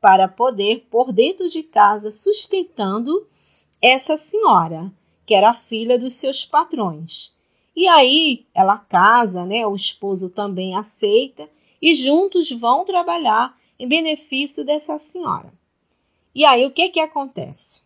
para 0.00 0.28
poder 0.28 0.86
pôr 0.90 1.12
dentro 1.12 1.48
de 1.48 1.62
casa 1.62 2.12
sustentando 2.12 3.26
essa 3.80 4.16
senhora, 4.16 4.92
que 5.26 5.34
era 5.34 5.52
filha 5.52 5.98
dos 5.98 6.14
seus 6.14 6.44
patrões. 6.44 7.34
E 7.74 7.88
aí 7.88 8.46
ela 8.54 8.78
casa, 8.78 9.44
né? 9.44 9.66
O 9.66 9.74
esposo 9.74 10.28
também 10.28 10.76
aceita 10.76 11.48
e 11.80 11.94
juntos 11.94 12.50
vão 12.50 12.84
trabalhar 12.84 13.58
em 13.78 13.88
benefício 13.88 14.64
dessa 14.64 14.98
senhora. 14.98 15.52
E 16.34 16.44
aí 16.44 16.64
o 16.64 16.70
que 16.70 16.90
que 16.90 17.00
acontece? 17.00 17.82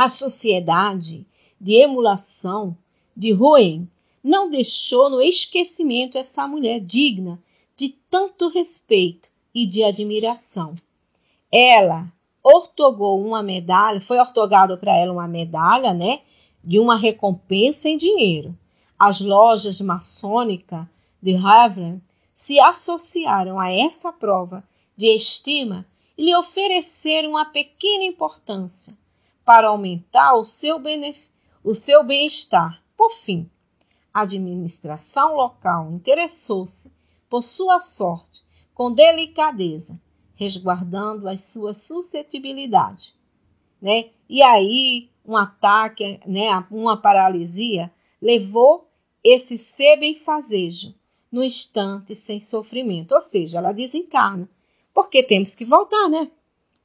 A 0.00 0.06
sociedade 0.06 1.26
de 1.60 1.72
emulação 1.72 2.78
de 3.16 3.32
Roen 3.32 3.90
não 4.22 4.48
deixou 4.48 5.10
no 5.10 5.20
esquecimento 5.20 6.16
essa 6.16 6.46
mulher 6.46 6.78
digna 6.78 7.42
de 7.76 7.88
tanto 8.08 8.48
respeito 8.48 9.28
e 9.52 9.66
de 9.66 9.82
admiração. 9.82 10.76
Ela 11.50 12.06
ortogou 12.44 13.20
uma 13.20 13.42
medalha, 13.42 14.00
foi 14.00 14.20
ortogado 14.20 14.78
para 14.78 14.94
ela 14.94 15.12
uma 15.12 15.26
medalha, 15.26 15.92
né, 15.92 16.20
de 16.62 16.78
uma 16.78 16.96
recompensa 16.96 17.88
em 17.88 17.96
dinheiro. 17.96 18.56
As 18.96 19.20
lojas 19.20 19.80
maçônicas 19.80 20.86
de 21.20 21.34
Havre 21.34 22.00
se 22.32 22.60
associaram 22.60 23.58
a 23.58 23.72
essa 23.72 24.12
prova 24.12 24.62
de 24.96 25.08
estima 25.08 25.84
e 26.16 26.24
lhe 26.24 26.36
ofereceram 26.36 27.30
uma 27.30 27.46
pequena 27.46 28.04
importância 28.04 28.96
para 29.48 29.68
aumentar 29.68 30.34
o 30.34 30.44
seu 30.44 30.76
o 31.64 31.74
seu 31.74 32.04
bem-estar. 32.04 32.82
Por 32.94 33.08
fim, 33.08 33.50
a 34.12 34.20
administração 34.20 35.36
local 35.36 35.90
interessou-se 35.90 36.92
por 37.30 37.40
sua 37.40 37.78
sorte 37.78 38.44
com 38.74 38.92
delicadeza, 38.92 39.98
resguardando 40.34 41.26
as 41.26 41.44
suas 41.44 41.78
suscetibilidades. 41.78 43.16
Né? 43.80 44.10
E 44.28 44.42
aí, 44.42 45.08
um 45.24 45.34
ataque, 45.34 46.20
né, 46.26 46.50
uma 46.70 46.98
paralisia, 46.98 47.90
levou 48.20 48.86
esse 49.24 49.56
ser 49.56 49.96
benfazejo 49.96 50.94
no 51.32 51.42
instante 51.42 52.14
sem 52.14 52.38
sofrimento. 52.38 53.14
Ou 53.14 53.20
seja, 53.22 53.56
ela 53.56 53.72
desencarna. 53.72 54.46
Porque 54.92 55.22
temos 55.22 55.54
que 55.54 55.64
voltar, 55.64 56.06
né? 56.10 56.30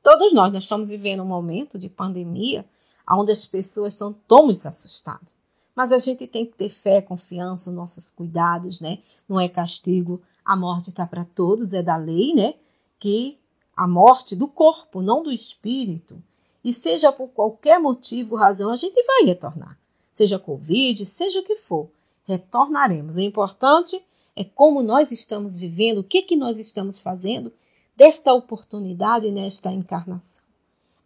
Todos 0.04 0.34
nós, 0.34 0.52
nós 0.52 0.64
estamos 0.64 0.90
vivendo 0.90 1.24
um 1.24 1.26
momento 1.26 1.80
de 1.80 1.88
pandemia 1.88 2.66
onde 3.10 3.32
as 3.32 3.46
pessoas 3.46 3.94
estão 3.94 4.14
tão 4.28 4.50
assustadas. 4.50 5.34
Mas 5.74 5.94
a 5.94 5.98
gente 5.98 6.28
tem 6.28 6.46
que 6.46 6.56
ter 6.56 6.70
fé, 6.70 7.02
confiança, 7.02 7.72
nossos 7.72 8.12
cuidados, 8.12 8.82
né? 8.82 9.00
Não 9.28 9.40
é 9.40 9.48
castigo. 9.48 10.22
A 10.44 10.56
morte 10.56 10.90
está 10.90 11.08
para 11.08 11.24
todos, 11.24 11.74
é 11.74 11.82
da 11.82 11.96
lei, 11.96 12.34
né? 12.34 12.54
Que 13.00 13.40
a 13.76 13.88
morte 13.88 14.36
do 14.36 14.48
corpo, 14.48 15.02
não 15.02 15.24
do 15.24 15.32
espírito. 15.32 16.22
E 16.64 16.72
seja 16.72 17.12
por 17.12 17.30
qualquer 17.30 17.80
motivo, 17.80 18.36
razão, 18.36 18.70
a 18.70 18.76
gente 18.76 19.02
vai 19.04 19.24
retornar. 19.24 19.80
Seja 20.12 20.38
Covid, 20.38 21.06
seja 21.06 21.40
o 21.40 21.44
que 21.44 21.56
for, 21.56 21.90
retornaremos. 22.26 23.16
O 23.16 23.22
importante 23.22 24.00
é 24.36 24.44
como 24.44 24.84
nós 24.84 25.12
estamos 25.12 25.56
vivendo, 25.56 26.00
o 26.00 26.04
que, 26.04 26.22
que 26.22 26.36
nós 26.36 26.60
estamos 26.60 27.00
fazendo 27.00 27.52
desta 27.96 28.34
oportunidade 28.34 29.32
nesta 29.32 29.72
encarnação. 29.72 30.44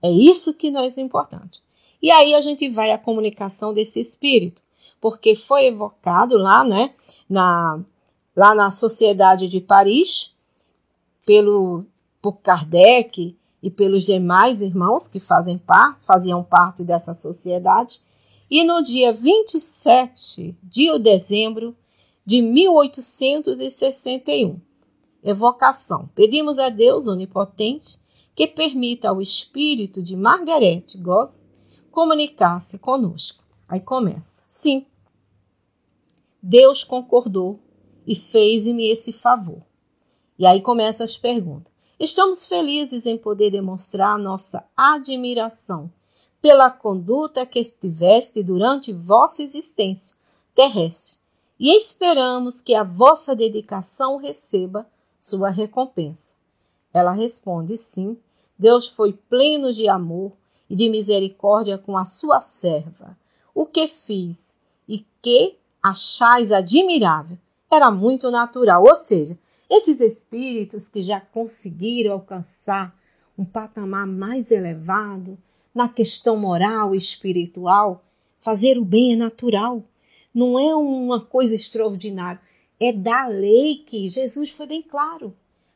É 0.01 0.09
isso 0.09 0.53
que 0.53 0.71
nós 0.71 0.97
é 0.97 1.01
importante. 1.01 1.61
E 2.01 2.09
aí 2.11 2.33
a 2.35 2.41
gente 2.41 2.69
vai 2.69 2.91
à 2.91 2.97
comunicação 2.97 3.73
desse 3.73 3.99
espírito, 3.99 4.61
porque 5.01 5.35
foi 5.35 5.67
evocado 5.67 6.37
lá, 6.37 6.63
né, 6.63 6.93
na, 7.29 7.79
lá 8.35 8.55
na 8.55 8.71
Sociedade 8.71 9.47
de 9.47 9.59
Paris, 9.59 10.35
pelo, 11.25 11.85
por 12.21 12.37
Kardec 12.37 13.35
e 13.61 13.71
pelos 13.71 14.05
demais 14.05 14.61
irmãos 14.61 15.07
que 15.07 15.19
fazem 15.19 15.57
parte, 15.57 16.05
faziam 16.05 16.43
parte 16.43 16.83
dessa 16.83 17.13
sociedade, 17.13 17.99
e 18.49 18.63
no 18.63 18.81
dia 18.81 19.11
27 19.11 20.55
de 20.63 20.97
dezembro 20.99 21.75
de 22.25 22.41
1861. 22.41 24.61
Evocação. 25.23 26.09
Pedimos 26.13 26.59
a 26.59 26.69
Deus 26.69 27.07
Onipotente 27.07 27.99
que 28.35 28.47
permita 28.47 29.09
ao 29.09 29.21
espírito 29.21 30.01
de 30.01 30.15
Margaret 30.15 30.85
Goss 30.97 31.45
comunicar-se 31.91 32.77
conosco. 32.77 33.43
Aí 33.67 33.79
começa. 33.79 34.43
Sim, 34.49 34.85
Deus 36.41 36.83
concordou 36.83 37.59
e 38.05 38.15
fez-me 38.15 38.89
esse 38.89 39.11
favor. 39.11 39.61
E 40.37 40.45
aí 40.45 40.61
começa 40.61 41.03
as 41.03 41.17
perguntas. 41.17 41.73
Estamos 41.99 42.45
felizes 42.45 43.05
em 43.05 43.17
poder 43.17 43.49
demonstrar 43.49 44.19
nossa 44.19 44.63
admiração 44.77 45.91
pela 46.39 46.69
conduta 46.69 47.45
que 47.45 47.63
tiveste 47.63 48.43
durante 48.43 48.93
vossa 48.93 49.41
existência 49.41 50.15
terrestre 50.53 51.19
e 51.59 51.75
esperamos 51.75 52.61
que 52.61 52.75
a 52.75 52.83
vossa 52.83 53.35
dedicação 53.35 54.17
receba 54.17 54.87
sua 55.19 55.49
recompensa. 55.49 56.35
Ela 56.93 57.11
responde: 57.11 57.77
sim, 57.77 58.17
Deus 58.57 58.87
foi 58.87 59.13
pleno 59.13 59.73
de 59.73 59.87
amor 59.87 60.33
e 60.69 60.75
de 60.75 60.89
misericórdia 60.89 61.77
com 61.77 61.97
a 61.97 62.05
sua 62.05 62.39
serva. 62.39 63.17
O 63.53 63.65
que 63.65 63.87
fiz 63.87 64.55
e 64.87 65.05
que 65.21 65.57
achais 65.81 66.51
admirável 66.51 67.37
era 67.69 67.91
muito 67.91 68.31
natural, 68.31 68.83
ou 68.83 68.95
seja, 68.95 69.37
esses 69.69 69.99
espíritos 69.99 70.87
que 70.87 71.01
já 71.01 71.19
conseguiram 71.19 72.13
alcançar 72.13 72.95
um 73.37 73.43
patamar 73.43 74.07
mais 74.07 74.51
elevado 74.51 75.37
na 75.73 75.87
questão 75.87 76.37
moral 76.37 76.95
e 76.95 76.97
espiritual, 76.97 78.03
fazer 78.41 78.77
o 78.77 78.85
bem 78.85 79.13
é 79.13 79.15
natural, 79.15 79.83
não 80.33 80.57
é 80.57 80.73
uma 80.75 81.19
coisa 81.19 81.53
extraordinária, 81.53 82.41
é 82.79 82.91
da 82.91 83.25
lei 83.25 83.77
que 83.77 84.07
Jesus 84.07 84.51
foi 84.51 84.67
bem 84.67 84.81
claro. 84.81 85.35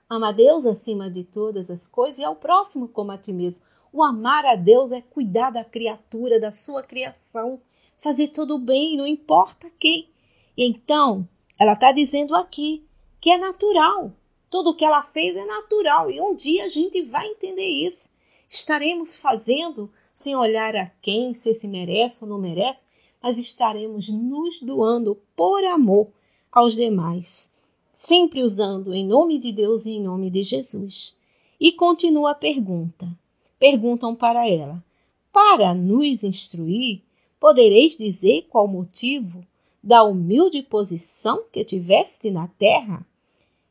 Ama 0.10 0.30
a 0.30 0.32
Deus 0.32 0.66
acima 0.66 1.10
de 1.10 1.24
todas 1.24 1.72
as 1.72 1.88
coisas 1.88 2.20
e 2.20 2.24
ao 2.24 2.36
próximo 2.36 2.88
como 2.88 3.12
a 3.12 3.18
ti 3.18 3.34
mesmo. 3.34 3.64
O 3.92 4.04
amar 4.04 4.46
a 4.46 4.56
Deus 4.56 4.92
é 4.92 5.02
cuidar 5.02 5.50
da 5.52 5.64
criatura, 5.64 6.40
da 6.40 6.52
sua 6.52 6.84
criação, 6.84 7.60
fazer 7.98 8.28
tudo 8.30 8.58
bem, 8.58 8.98
não 8.98 9.08
importa 9.08 9.72
quem. 9.80 10.10
Então, 10.58 11.28
ela 11.60 11.74
está 11.74 11.92
dizendo 11.92 12.36
aqui 12.36 12.86
que 13.20 13.32
é 13.32 13.38
natural. 13.38 14.12
Tudo 14.50 14.76
que 14.76 14.86
ela 14.86 15.02
fez 15.02 15.36
é 15.36 15.46
natural 15.46 16.12
e 16.12 16.20
um 16.20 16.36
dia 16.36 16.66
a 16.66 16.68
gente 16.68 17.02
vai 17.04 17.28
entender 17.28 17.68
isso. 17.68 18.14
Estaremos 18.48 19.16
fazendo 19.16 19.92
sem 20.14 20.36
olhar 20.36 20.76
a 20.76 20.92
quem, 21.02 21.34
se 21.34 21.54
se 21.54 21.68
merece 21.68 22.24
ou 22.24 22.30
não 22.30 22.38
merece, 22.38 22.84
mas 23.22 23.38
estaremos 23.38 24.10
nos 24.10 24.62
doando 24.62 25.16
por 25.36 25.64
amor 25.64 26.12
aos 26.52 26.76
demais, 26.76 27.54
sempre 27.94 28.44
usando 28.44 28.94
em 28.94 29.08
nome 29.08 29.40
de 29.40 29.52
Deus 29.52 29.86
e 29.86 29.92
em 29.92 30.04
nome 30.04 30.30
de 30.30 30.44
Jesus. 30.44 31.18
E 31.60 31.72
continua 31.72 32.32
a 32.32 32.36
pergunta: 32.36 33.08
perguntam 33.58 34.16
para 34.16 34.48
ela: 34.50 34.84
Para 35.32 35.74
nos 35.74 36.24
instruir, 36.24 37.02
podereis 37.40 37.96
dizer 37.96 38.48
qual 38.50 38.68
motivo 38.68 39.46
da 39.82 40.04
humilde 40.04 40.62
posição 40.62 41.46
que 41.52 41.64
tiveste 41.64 42.30
na 42.30 42.48
terra? 42.48 43.06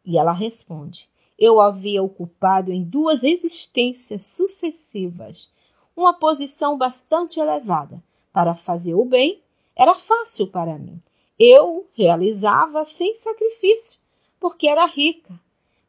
E 0.05 0.17
ela 0.17 0.33
responde: 0.33 1.11
Eu 1.39 1.61
havia 1.61 2.03
ocupado 2.03 2.73
em 2.73 2.83
duas 2.83 3.23
existências 3.23 4.25
sucessivas 4.25 5.53
uma 5.95 6.15
posição 6.15 6.79
bastante 6.79 7.39
elevada. 7.39 8.03
Para 8.33 8.55
fazer 8.55 8.95
o 8.95 9.05
bem 9.05 9.43
era 9.77 9.95
fácil 9.95 10.47
para 10.47 10.79
mim. 10.79 11.01
Eu 11.43 11.87
realizava 11.95 12.85
sem 12.85 13.15
sacrifício, 13.15 14.03
porque 14.39 14.69
era 14.69 14.85
rica. 14.85 15.41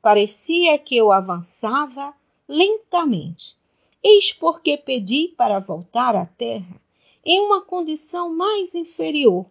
Parecia 0.02 0.78
que 0.78 0.96
eu 0.96 1.12
avançava 1.12 2.14
lentamente. 2.48 3.58
Eis 4.02 4.32
porque 4.32 4.78
pedi 4.78 5.34
para 5.36 5.60
voltar 5.60 6.16
à 6.16 6.26
terra 6.26 6.82
em 7.26 7.42
uma 7.42 7.60
condição 7.60 8.34
mais 8.34 8.74
inferior, 8.76 9.46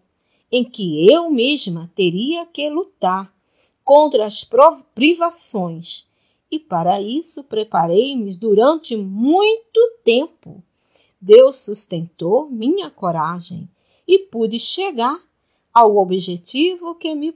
em 0.51 0.63
que 0.63 1.07
eu 1.07 1.29
mesma 1.29 1.91
teria 1.93 2.47
que 2.47 2.67
lutar 2.67 3.31
contra 3.83 4.25
as 4.25 4.43
privações. 4.95 6.07
E 6.49 6.57
para 6.57 6.99
isso 6.99 7.43
preparei-me 7.43 8.35
durante 8.35 8.97
muito 8.97 9.99
tempo. 10.03 10.63
Deus 11.21 11.57
sustentou 11.57 12.49
minha 12.49 12.89
coragem 12.89 13.69
e 14.07 14.17
pude 14.17 14.59
chegar 14.59 15.21
ao 15.73 15.97
objetivo 15.97 16.95
que 16.95 17.13
me 17.15 17.31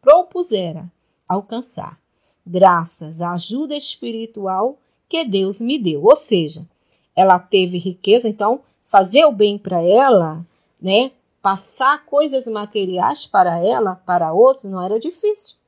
propusera 0.00 0.90
alcançar, 1.28 1.98
graças 2.46 3.20
à 3.20 3.32
ajuda 3.32 3.74
espiritual 3.74 4.78
que 5.08 5.24
Deus 5.24 5.60
me 5.60 5.78
deu. 5.78 6.02
Ou 6.04 6.16
seja, 6.16 6.66
ela 7.14 7.38
teve 7.38 7.78
riqueza, 7.78 8.28
então 8.28 8.62
fazer 8.84 9.24
o 9.24 9.32
bem 9.32 9.58
para 9.58 9.82
ela, 9.82 10.44
né? 10.80 11.12
Passar 11.42 12.06
coisas 12.06 12.46
materiais 12.46 13.26
para 13.26 13.58
ela, 13.58 13.96
para 14.06 14.32
outro, 14.32 14.68
não 14.68 14.82
era 14.82 14.98
difícil. 14.98 15.58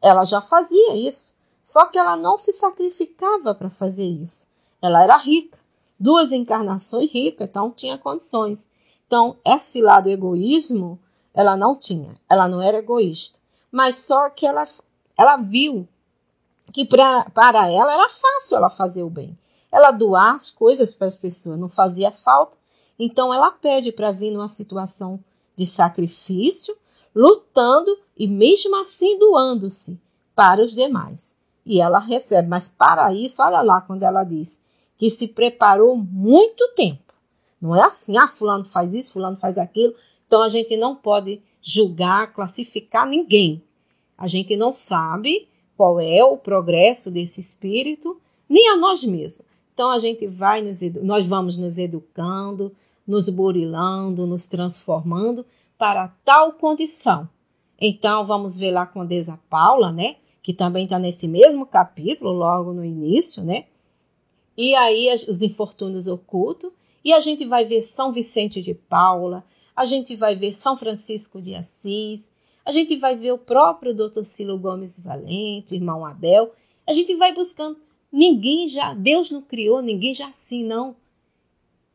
Ela 0.00 0.24
já 0.24 0.40
fazia 0.40 0.96
isso, 0.96 1.34
só 1.60 1.86
que 1.86 1.98
ela 1.98 2.16
não 2.16 2.38
se 2.38 2.52
sacrificava 2.52 3.54
para 3.54 3.68
fazer 3.68 4.06
isso. 4.06 4.48
Ela 4.80 5.02
era 5.02 5.16
rica, 5.18 5.58
duas 6.00 6.32
encarnações 6.32 7.10
ricas, 7.10 7.48
então 7.48 7.70
tinha 7.70 7.98
condições. 7.98 8.70
Então, 9.06 9.36
esse 9.44 9.82
lado 9.82 10.08
egoísmo, 10.08 10.98
ela 11.38 11.56
não 11.56 11.76
tinha, 11.76 12.16
ela 12.28 12.48
não 12.48 12.60
era 12.60 12.78
egoísta. 12.78 13.38
Mas 13.70 13.94
só 13.94 14.28
que 14.28 14.44
ela, 14.44 14.66
ela 15.16 15.36
viu 15.36 15.86
que 16.72 16.84
pra, 16.84 17.30
para 17.30 17.70
ela 17.70 17.94
era 17.94 18.08
fácil 18.08 18.56
ela 18.56 18.68
fazer 18.68 19.04
o 19.04 19.08
bem. 19.08 19.38
Ela 19.70 19.92
doar 19.92 20.32
as 20.32 20.50
coisas 20.50 20.96
para 20.96 21.06
as 21.06 21.16
pessoas, 21.16 21.56
não 21.56 21.68
fazia 21.68 22.10
falta. 22.10 22.56
Então 22.98 23.32
ela 23.32 23.52
pede 23.52 23.92
para 23.92 24.10
vir 24.10 24.32
numa 24.32 24.48
situação 24.48 25.22
de 25.56 25.64
sacrifício, 25.64 26.76
lutando 27.14 27.96
e 28.16 28.26
mesmo 28.26 28.74
assim 28.74 29.16
doando-se 29.16 29.96
para 30.34 30.64
os 30.64 30.72
demais. 30.72 31.36
E 31.64 31.80
ela 31.80 32.00
recebe. 32.00 32.48
Mas 32.48 32.68
para 32.68 33.14
isso, 33.14 33.40
olha 33.40 33.62
lá 33.62 33.80
quando 33.80 34.02
ela 34.02 34.24
diz 34.24 34.60
que 34.96 35.08
se 35.08 35.28
preparou 35.28 35.96
muito 35.96 36.72
tempo. 36.74 37.14
Não 37.60 37.76
é 37.76 37.82
assim, 37.82 38.18
ah, 38.18 38.26
fulano 38.26 38.64
faz 38.64 38.92
isso, 38.92 39.12
fulano 39.12 39.36
faz 39.36 39.56
aquilo. 39.56 39.94
Então 40.28 40.42
a 40.42 40.48
gente 40.48 40.76
não 40.76 40.94
pode 40.94 41.40
julgar, 41.60 42.32
classificar 42.34 43.08
ninguém. 43.08 43.62
A 44.16 44.26
gente 44.26 44.54
não 44.54 44.74
sabe 44.74 45.48
qual 45.76 45.98
é 45.98 46.22
o 46.22 46.36
progresso 46.36 47.10
desse 47.10 47.40
espírito, 47.40 48.20
nem 48.46 48.68
a 48.68 48.76
nós 48.76 49.04
mesmos. 49.04 49.44
Então 49.72 49.90
a 49.90 49.98
gente 49.98 50.26
vai 50.26 50.60
nos 50.60 50.80
nós 51.02 51.24
vamos 51.24 51.56
nos 51.56 51.78
educando, 51.78 52.74
nos 53.06 53.30
burilando, 53.30 54.26
nos 54.26 54.46
transformando 54.46 55.46
para 55.78 56.08
tal 56.24 56.52
condição. 56.52 57.28
Então 57.80 58.26
vamos 58.26 58.56
ver 58.56 58.72
lá 58.72 58.86
com 58.86 59.06
Desa 59.06 59.38
Paula, 59.48 59.90
né? 59.90 60.16
Que 60.42 60.52
também 60.52 60.84
está 60.84 60.98
nesse 60.98 61.26
mesmo 61.26 61.64
capítulo, 61.64 62.32
logo 62.32 62.72
no 62.72 62.84
início, 62.84 63.42
né? 63.42 63.64
E 64.56 64.74
aí 64.74 65.14
os 65.14 65.40
infortúnios 65.40 66.06
ocultos. 66.06 66.70
E 67.04 67.12
a 67.12 67.20
gente 67.20 67.46
vai 67.46 67.64
ver 67.64 67.80
São 67.80 68.12
Vicente 68.12 68.60
de 68.60 68.74
Paula, 68.74 69.44
a 69.78 69.84
gente 69.84 70.16
vai 70.16 70.34
ver 70.34 70.52
São 70.52 70.76
Francisco 70.76 71.40
de 71.40 71.54
Assis, 71.54 72.28
a 72.66 72.72
gente 72.72 72.96
vai 72.96 73.14
ver 73.14 73.30
o 73.30 73.38
próprio 73.38 73.94
Dr. 73.94 74.24
Silo 74.24 74.58
Gomes 74.58 74.98
Valente, 74.98 75.76
irmão 75.76 76.04
Abel. 76.04 76.52
A 76.84 76.92
gente 76.92 77.14
vai 77.14 77.32
buscando. 77.32 77.78
Ninguém 78.10 78.68
já, 78.68 78.92
Deus 78.92 79.30
não 79.30 79.40
criou 79.40 79.80
ninguém 79.80 80.12
já 80.12 80.30
assim, 80.30 80.64
não. 80.64 80.96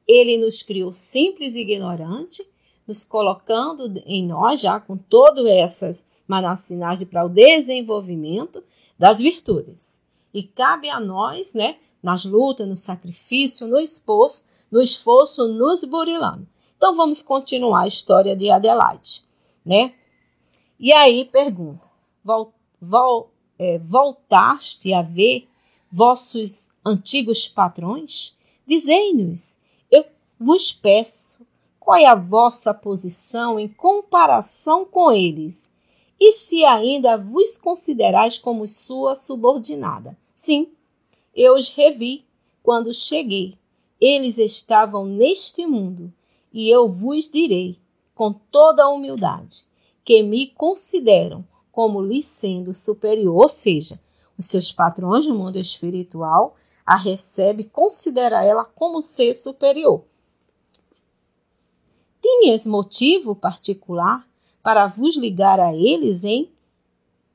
Ele 0.07 0.37
nos 0.37 0.63
criou 0.63 0.93
simples 0.93 1.55
e 1.55 1.59
ignorante, 1.59 2.49
nos 2.87 3.03
colocando 3.03 4.01
em 4.05 4.25
nós 4.25 4.61
já 4.61 4.79
com 4.79 4.95
todas 4.95 5.45
essas 5.45 6.07
manacinagens 6.25 7.09
para 7.09 7.25
o 7.25 7.29
desenvolvimento 7.29 8.63
das 8.97 9.19
virtudes. 9.19 10.01
E 10.33 10.41
cabe 10.41 10.89
a 10.89 11.01
nós, 11.01 11.53
né, 11.53 11.75
nas 12.01 12.23
lutas, 12.23 12.65
no 12.65 12.77
sacrifício, 12.77 13.67
no 13.67 13.77
esforço, 13.77 14.47
no 14.71 14.81
esforço, 14.81 15.49
nos 15.49 15.83
burilando. 15.83 16.47
Então 16.77 16.95
vamos 16.95 17.23
continuar 17.23 17.81
a 17.81 17.87
história 17.87 18.35
de 18.35 18.49
Adelaide, 18.49 19.23
né? 19.65 19.93
E 20.79 20.93
aí 20.93 21.25
pergunta: 21.25 21.87
vol, 22.23 22.53
vol, 22.81 23.31
é, 23.57 23.79
voltaste 23.79 24.93
a 24.93 25.01
ver 25.01 25.47
vossos 25.91 26.71
antigos 26.85 27.47
patrões? 27.47 28.35
Dizei-nos, 28.65 29.61
eu 29.91 30.05
vos 30.39 30.71
peço, 30.71 31.45
qual 31.79 31.97
é 31.97 32.05
a 32.05 32.15
vossa 32.15 32.73
posição 32.73 33.59
em 33.59 33.67
comparação 33.67 34.85
com 34.85 35.11
eles? 35.11 35.71
E 36.19 36.31
se 36.31 36.63
ainda 36.63 37.17
vos 37.17 37.57
considerais 37.57 38.37
como 38.37 38.65
sua 38.65 39.15
subordinada? 39.15 40.17
Sim, 40.35 40.71
eu 41.35 41.55
os 41.55 41.69
revi 41.69 42.25
quando 42.61 42.93
cheguei. 42.93 43.57
Eles 43.99 44.37
estavam 44.37 45.05
neste 45.05 45.65
mundo, 45.65 46.11
e 46.53 46.69
eu 46.69 46.87
vos 46.87 47.29
direi, 47.29 47.79
com 48.13 48.31
toda 48.31 48.83
a 48.83 48.89
humildade, 48.89 49.65
que 50.05 50.21
me 50.21 50.47
consideram 50.47 51.43
como 51.71 52.01
lhe 52.01 52.21
sendo 52.21 52.71
superior, 52.73 53.35
ou 53.35 53.49
seja, 53.49 53.99
os 54.37 54.45
seus 54.45 54.71
patrões 54.71 55.25
no 55.25 55.35
mundo 55.35 55.57
espiritual 55.57 56.55
a 56.85 56.95
recebe, 56.95 57.63
considera 57.63 58.43
ela 58.45 58.65
como 58.65 59.01
ser 59.01 59.33
superior. 59.33 60.03
Tinhas 62.21 62.67
motivo 62.67 63.35
particular 63.35 64.27
para 64.61 64.87
vos 64.87 65.17
ligar 65.17 65.59
a 65.59 65.73
eles 65.73 66.23
em, 66.23 66.51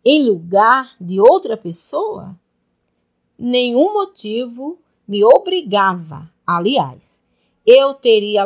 em 0.04 0.24
lugar 0.28 0.94
de 1.00 1.20
outra 1.20 1.57
pessoa? 1.57 2.38
Nenhum 3.38 3.92
motivo 3.92 4.78
me 5.07 5.24
obrigava, 5.24 6.31
aliás, 6.46 7.24
eu 7.66 7.94
teria 7.94 8.44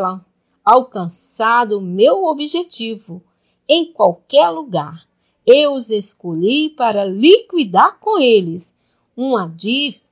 alcançado 0.64 1.80
meu 1.80 2.24
objetivo 2.24 3.22
em 3.68 3.92
qualquer 3.92 4.48
lugar. 4.50 5.06
Eu 5.46 5.74
os 5.74 5.90
escolhi 5.90 6.70
para 6.70 7.04
liquidar 7.04 7.98
com 7.98 8.18
eles 8.18 8.76
uma 9.16 9.48
dívida, 9.48 10.02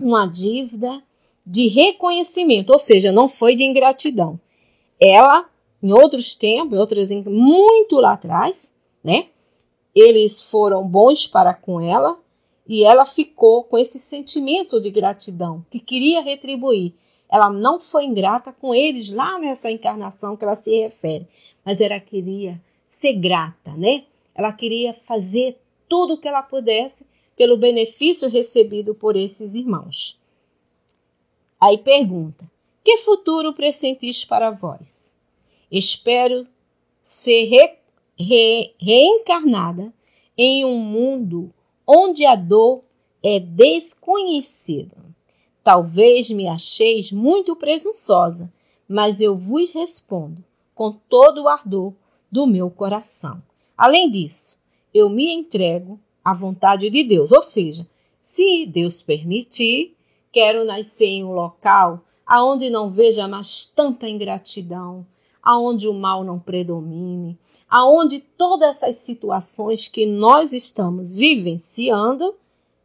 uma 0.00 0.26
dívida 0.26 1.02
de 1.44 1.68
reconhecimento, 1.68 2.72
ou 2.72 2.78
seja, 2.78 3.10
não 3.10 3.28
foi 3.28 3.54
de 3.54 3.64
ingratidão. 3.64 4.38
Ela, 5.00 5.48
em 5.82 5.92
outros 5.92 6.34
tempos, 6.34 6.78
em 7.10 7.22
muito 7.22 7.96
lá 7.96 8.12
atrás, 8.12 8.74
né? 9.02 9.28
Eles 9.94 10.42
foram 10.42 10.86
bons 10.86 11.26
para 11.26 11.54
com 11.54 11.80
ela 11.80 12.18
e 12.66 12.84
ela 12.84 13.06
ficou 13.06 13.64
com 13.64 13.78
esse 13.78 13.98
sentimento 13.98 14.80
de 14.80 14.90
gratidão 14.90 15.64
que 15.70 15.80
queria 15.80 16.20
retribuir. 16.20 16.94
Ela 17.28 17.50
não 17.50 17.78
foi 17.78 18.04
ingrata 18.04 18.52
com 18.52 18.74
eles 18.74 19.10
lá 19.10 19.38
nessa 19.38 19.70
encarnação 19.70 20.36
que 20.36 20.44
ela 20.44 20.56
se 20.56 20.74
refere, 20.74 21.26
mas 21.64 21.80
ela 21.80 22.00
queria 22.00 22.60
ser 22.98 23.14
grata, 23.14 23.72
né? 23.72 24.04
Ela 24.34 24.52
queria 24.52 24.94
fazer 24.94 25.60
tudo 25.88 26.14
o 26.14 26.18
que 26.18 26.28
ela 26.28 26.42
pudesse 26.42 27.06
pelo 27.36 27.56
benefício 27.56 28.28
recebido 28.28 28.94
por 28.94 29.16
esses 29.16 29.54
irmãos. 29.54 30.18
Aí 31.60 31.78
pergunta: 31.78 32.50
Que 32.82 32.98
futuro 32.98 33.52
pressentis 33.52 34.24
para 34.24 34.50
vós? 34.50 35.14
Espero 35.70 36.46
ser 37.02 37.44
re, 37.44 37.78
re, 38.18 38.74
reencarnada 38.80 39.92
em 40.36 40.64
um 40.64 40.78
mundo 40.78 41.52
onde 41.86 42.24
a 42.24 42.34
dor 42.34 42.82
é 43.22 43.40
desconhecida. 43.40 44.96
Talvez 45.70 46.30
me 46.30 46.48
acheis 46.48 47.12
muito 47.12 47.54
presunçosa, 47.54 48.50
mas 48.88 49.20
eu 49.20 49.36
vos 49.36 49.70
respondo 49.70 50.42
com 50.74 50.92
todo 50.92 51.42
o 51.42 51.48
ardor 51.48 51.92
do 52.32 52.46
meu 52.46 52.70
coração. 52.70 53.42
Além 53.76 54.10
disso, 54.10 54.58
eu 54.94 55.10
me 55.10 55.30
entrego 55.30 56.00
à 56.24 56.32
vontade 56.32 56.88
de 56.88 57.04
Deus, 57.04 57.32
ou 57.32 57.42
seja, 57.42 57.86
se 58.22 58.64
Deus 58.64 59.02
permitir, 59.02 59.94
quero 60.32 60.64
nascer 60.64 61.08
em 61.08 61.22
um 61.22 61.32
local 61.32 62.02
aonde 62.26 62.70
não 62.70 62.88
veja 62.88 63.28
mais 63.28 63.66
tanta 63.66 64.08
ingratidão, 64.08 65.06
aonde 65.42 65.86
o 65.86 65.92
mal 65.92 66.24
não 66.24 66.38
predomine, 66.38 67.38
aonde 67.68 68.20
todas 68.20 68.76
essas 68.76 68.96
situações 69.00 69.86
que 69.86 70.06
nós 70.06 70.54
estamos 70.54 71.14
vivenciando 71.14 72.34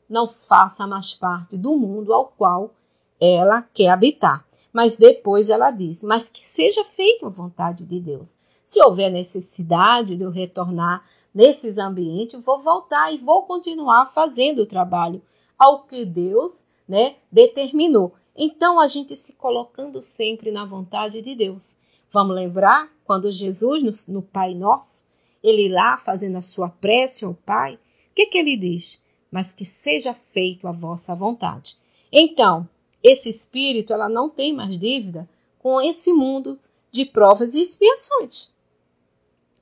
não 0.10 0.28
faça 0.28 0.86
mais 0.86 1.14
parte 1.14 1.58
do 1.58 1.76
mundo 1.76 2.14
ao 2.14 2.26
qual 2.26 2.72
ela 3.20 3.62
quer 3.74 3.90
habitar. 3.90 4.46
Mas 4.72 4.98
depois 4.98 5.50
ela 5.50 5.72
diz: 5.72 6.04
mas 6.04 6.30
que 6.30 6.44
seja 6.44 6.84
feita 6.84 7.28
a 7.28 7.30
vontade 7.30 7.86
de 7.86 8.00
Deus. 8.00 8.34
Se 8.66 8.82
houver 8.82 9.12
necessidade 9.12 10.16
de 10.16 10.24
eu 10.24 10.32
retornar 10.32 11.04
nesses 11.34 11.78
ambientes, 11.78 12.42
vou 12.44 12.62
voltar 12.62 13.14
e 13.14 13.18
vou 13.18 13.44
continuar 13.44 14.12
fazendo 14.12 14.64
o 14.64 14.66
trabalho 14.66 15.22
ao 15.58 15.84
que 15.84 16.06
Deus 16.06 16.64
né, 16.88 17.16
determinou. 17.32 18.14
Então, 18.36 18.80
a 18.80 18.88
gente 18.88 19.16
se 19.16 19.34
colocando 19.34 20.00
sempre 20.00 20.52
na 20.52 20.66
vontade 20.66 21.22
de 21.22 21.36
Deus. 21.36 21.78
Vamos 22.12 22.36
lembrar 22.36 22.90
quando 23.06 23.32
Jesus, 23.32 24.08
no, 24.08 24.14
no 24.16 24.22
Pai 24.22 24.54
Nosso, 24.56 25.06
ele 25.44 25.70
lá 25.70 25.98
fazendo 25.98 26.38
a 26.38 26.42
sua 26.42 26.70
prece 26.70 27.26
ao 27.26 27.34
Pai, 27.34 27.76
o 27.76 27.80
que, 28.16 28.28
que 28.28 28.38
ele 28.38 28.56
diz? 28.56 29.03
Mas 29.34 29.52
que 29.52 29.66
seja 29.66 30.14
feito 30.14 30.68
a 30.68 30.72
vossa 30.72 31.16
vontade. 31.16 31.76
Então, 32.12 32.70
esse 33.02 33.30
espírito, 33.30 33.92
ela 33.92 34.08
não 34.08 34.30
tem 34.30 34.54
mais 34.54 34.80
dívida 34.80 35.28
com 35.58 35.82
esse 35.82 36.14
mundo 36.14 36.60
de 36.92 37.04
provas 37.04 37.56
e 37.56 37.62
expiações. 37.62 38.54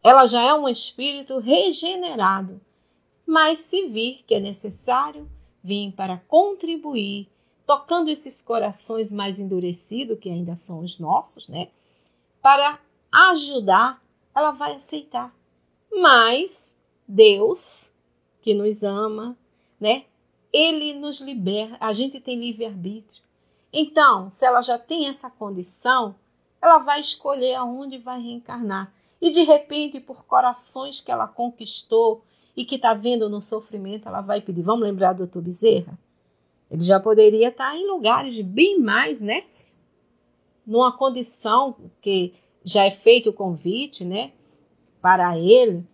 Ela 0.03 0.27
já 0.27 0.41
é 0.41 0.53
um 0.53 0.67
espírito 0.67 1.38
regenerado, 1.38 2.60
mas 3.25 3.60
se 3.60 3.88
vir 3.88 4.25
que 4.27 4.36
é 4.36 4.41
necessário, 4.41 5.31
vir 5.63 5.93
para 5.93 6.17
contribuir, 6.27 7.29
tocando 7.65 8.10
esses 8.10 8.43
corações 8.43 9.10
mais 9.10 9.39
endurecidos, 9.39 10.19
que 10.19 10.29
ainda 10.29 10.57
são 10.57 10.81
os 10.84 10.99
nossos, 10.99 11.47
né? 11.47 11.69
Para 12.41 12.77
ajudar, 13.10 14.03
ela 14.36 14.51
vai 14.51 14.75
aceitar. 14.75 15.34
Mas 15.89 16.75
Deus, 17.07 17.93
que 18.41 18.53
nos 18.53 18.84
ama, 18.84 19.38
né? 19.81 20.05
Ele 20.53 20.93
nos 20.93 21.19
libera, 21.19 21.75
a 21.79 21.91
gente 21.91 22.19
tem 22.19 22.39
livre-arbítrio. 22.39 23.21
Então, 23.73 24.29
se 24.29 24.45
ela 24.45 24.61
já 24.61 24.77
tem 24.77 25.07
essa 25.07 25.29
condição, 25.29 26.15
ela 26.61 26.77
vai 26.77 26.99
escolher 26.99 27.55
aonde 27.55 27.97
vai 27.97 28.21
reencarnar. 28.21 28.93
E 29.19 29.31
de 29.31 29.43
repente, 29.43 29.99
por 29.99 30.25
corações 30.25 31.01
que 31.01 31.11
ela 31.11 31.27
conquistou 31.27 32.23
e 32.55 32.65
que 32.65 32.75
está 32.75 32.93
vendo 32.93 33.29
no 33.29 33.41
sofrimento, 33.41 34.07
ela 34.07 34.21
vai 34.21 34.41
pedir. 34.41 34.61
Vamos 34.61 34.83
lembrar 34.83 35.13
do 35.13 35.19
doutor 35.19 35.41
Bezerra? 35.41 35.97
Ele 36.69 36.83
já 36.83 36.99
poderia 36.99 37.49
estar 37.49 37.71
tá 37.71 37.77
em 37.77 37.87
lugares 37.87 38.39
bem 38.41 38.79
mais, 38.79 39.21
né? 39.21 39.45
Numa 40.65 40.91
condição 40.91 41.75
que 42.01 42.33
já 42.63 42.85
é 42.85 42.91
feito 42.91 43.29
o 43.29 43.33
convite, 43.33 44.05
né? 44.05 44.31
Para 45.01 45.37
ele. 45.37 45.85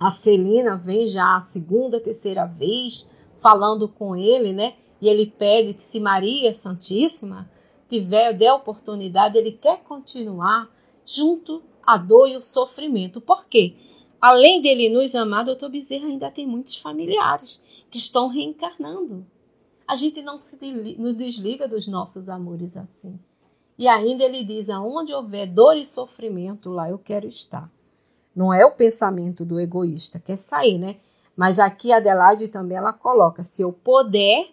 A 0.00 0.08
Celina 0.08 0.78
vem 0.78 1.06
já 1.06 1.36
a 1.36 1.42
segunda, 1.42 2.00
terceira 2.00 2.46
vez 2.46 3.10
falando 3.36 3.86
com 3.86 4.16
ele, 4.16 4.50
né? 4.50 4.74
E 4.98 5.06
ele 5.06 5.26
pede 5.26 5.74
que 5.74 5.82
se 5.82 6.00
Maria 6.00 6.54
Santíssima 6.54 7.50
tiver, 7.86 8.32
der 8.32 8.54
oportunidade, 8.54 9.36
ele 9.36 9.52
quer 9.52 9.82
continuar 9.82 10.70
junto 11.04 11.62
a 11.82 11.98
dor 11.98 12.28
e 12.30 12.36
o 12.36 12.40
sofrimento. 12.40 13.20
Por 13.20 13.46
quê? 13.46 13.74
Além 14.18 14.62
dele 14.62 14.88
nos 14.88 15.14
amar, 15.14 15.44
doutor 15.44 15.68
Bezerra 15.68 16.06
ainda 16.06 16.30
tem 16.30 16.46
muitos 16.46 16.76
familiares 16.76 17.62
que 17.90 17.98
estão 17.98 18.28
reencarnando. 18.28 19.26
A 19.86 19.96
gente 19.96 20.22
não 20.22 20.40
se 20.40 20.56
nos 20.96 21.14
desliga 21.14 21.68
dos 21.68 21.86
nossos 21.86 22.26
amores 22.26 22.74
assim. 22.74 23.20
E 23.76 23.86
ainda 23.86 24.24
ele 24.24 24.44
diz: 24.44 24.70
aonde 24.70 25.12
houver 25.12 25.46
dor 25.46 25.76
e 25.76 25.84
sofrimento, 25.84 26.70
lá 26.70 26.88
eu 26.88 26.98
quero 26.98 27.26
estar. 27.26 27.70
Não 28.34 28.52
é 28.52 28.64
o 28.64 28.72
pensamento 28.72 29.44
do 29.44 29.60
egoísta, 29.60 30.20
quer 30.20 30.36
sair, 30.36 30.78
né? 30.78 30.96
Mas 31.36 31.58
aqui 31.58 31.92
a 31.92 31.96
Adelaide 31.96 32.48
também 32.48 32.76
ela 32.76 32.92
coloca: 32.92 33.42
se 33.42 33.62
eu 33.62 33.72
puder, 33.72 34.48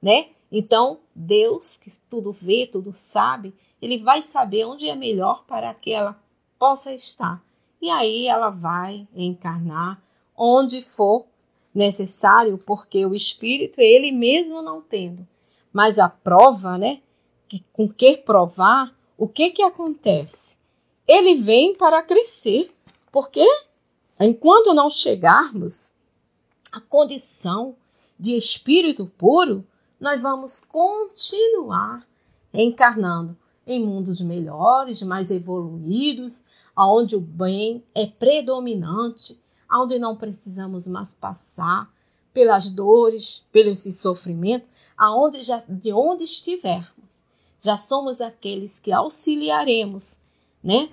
né? 0.00 0.28
Então, 0.50 0.98
Deus, 1.14 1.78
que 1.78 1.90
tudo 2.10 2.30
vê, 2.32 2.68
tudo 2.70 2.92
sabe, 2.92 3.54
ele 3.80 3.98
vai 4.02 4.20
saber 4.20 4.66
onde 4.66 4.88
é 4.88 4.94
melhor 4.94 5.44
para 5.46 5.72
que 5.72 5.92
ela 5.92 6.16
possa 6.58 6.92
estar. 6.92 7.42
E 7.80 7.88
aí 7.88 8.26
ela 8.26 8.50
vai 8.50 9.08
encarnar 9.14 10.00
onde 10.36 10.82
for 10.82 11.26
necessário, 11.74 12.58
porque 12.58 13.04
o 13.06 13.14
espírito, 13.14 13.80
ele 13.80 14.12
mesmo 14.12 14.60
não 14.62 14.82
tendo, 14.82 15.26
mas 15.72 15.98
a 15.98 16.08
prova, 16.08 16.76
né, 16.76 17.00
que, 17.48 17.64
com 17.72 17.88
que 17.88 18.16
provar, 18.18 18.94
o 19.16 19.26
que 19.26 19.50
que 19.50 19.62
acontece? 19.62 20.58
Ele 21.06 21.42
vem 21.42 21.74
para 21.74 22.02
crescer, 22.02 22.72
porque 23.12 23.44
enquanto 24.18 24.72
não 24.72 24.88
chegarmos 24.88 25.94
à 26.72 26.80
condição 26.80 27.76
de 28.18 28.34
espírito 28.34 29.06
puro, 29.18 29.64
nós 30.00 30.22
vamos 30.22 30.64
continuar 30.64 32.06
encarnando 32.52 33.36
em 33.66 33.84
mundos 33.84 34.20
melhores, 34.20 35.02
mais 35.02 35.30
evoluídos, 35.30 36.42
onde 36.76 37.14
o 37.14 37.20
bem 37.20 37.84
é 37.94 38.06
predominante, 38.06 39.38
onde 39.70 39.98
não 39.98 40.16
precisamos 40.16 40.86
mais 40.86 41.14
passar 41.14 41.92
pelas 42.32 42.70
dores, 42.70 43.46
pelo 43.52 43.68
esse 43.68 43.92
sofrimento, 43.92 44.66
aonde 44.96 45.42
já, 45.42 45.62
de 45.68 45.92
onde 45.92 46.24
estivermos, 46.24 47.26
já 47.60 47.76
somos 47.76 48.20
aqueles 48.20 48.78
que 48.78 48.90
auxiliaremos, 48.90 50.16
né? 50.64 50.90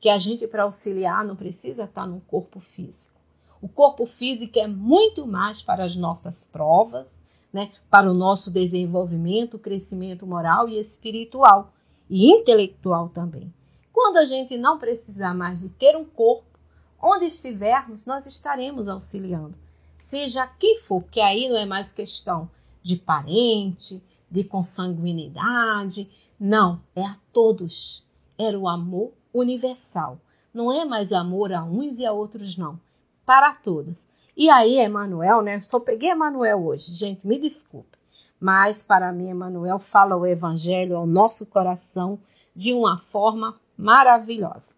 Que 0.00 0.08
a 0.08 0.18
gente 0.18 0.46
para 0.46 0.64
auxiliar 0.64 1.24
não 1.24 1.36
precisa 1.36 1.84
estar 1.84 2.06
no 2.06 2.20
corpo 2.20 2.60
físico. 2.60 3.20
O 3.60 3.68
corpo 3.68 4.06
físico 4.06 4.58
é 4.58 4.66
muito 4.66 5.26
mais 5.26 5.62
para 5.62 5.84
as 5.84 5.96
nossas 5.96 6.44
provas, 6.44 7.18
né? 7.52 7.72
Para 7.88 8.10
o 8.10 8.14
nosso 8.14 8.52
desenvolvimento, 8.52 9.58
crescimento 9.58 10.26
moral 10.26 10.68
e 10.68 10.78
espiritual 10.78 11.72
e 12.08 12.30
intelectual 12.30 13.08
também. 13.08 13.52
Quando 13.92 14.18
a 14.18 14.24
gente 14.24 14.58
não 14.58 14.78
precisar 14.78 15.34
mais 15.34 15.60
de 15.60 15.70
ter 15.70 15.96
um 15.96 16.04
corpo, 16.04 16.58
onde 17.00 17.24
estivermos, 17.24 18.04
nós 18.04 18.26
estaremos 18.26 18.88
auxiliando. 18.88 19.54
Seja 19.98 20.46
quem 20.46 20.78
for, 20.78 21.02
porque 21.02 21.20
aí 21.20 21.48
não 21.48 21.56
é 21.56 21.66
mais 21.66 21.90
questão 21.90 22.48
de 22.82 22.96
parente, 22.96 24.02
de 24.30 24.44
consanguinidade. 24.44 26.10
Não, 26.38 26.80
é 26.94 27.02
a 27.02 27.16
todos. 27.32 28.06
Era 28.38 28.58
o 28.58 28.68
amor 28.68 29.12
universal. 29.38 30.18
Não 30.52 30.72
é 30.72 30.84
mais 30.84 31.12
amor 31.12 31.52
a 31.52 31.62
uns 31.62 31.98
e 31.98 32.06
a 32.06 32.12
outros, 32.12 32.56
não. 32.56 32.78
Para 33.24 33.54
todos. 33.54 34.06
E 34.36 34.48
aí, 34.50 34.78
Emanuel, 34.78 35.42
né? 35.42 35.60
Só 35.60 35.80
peguei 35.80 36.10
Emanuel 36.10 36.64
hoje, 36.64 36.92
gente, 36.92 37.26
me 37.26 37.38
desculpe. 37.38 37.96
Mas 38.40 38.82
para 38.82 39.12
mim, 39.12 39.30
Emanuel 39.30 39.78
fala 39.78 40.16
o 40.16 40.26
evangelho 40.26 40.96
ao 40.96 41.06
nosso 41.06 41.46
coração 41.46 42.18
de 42.54 42.72
uma 42.72 42.98
forma 42.98 43.58
maravilhosa. 43.76 44.74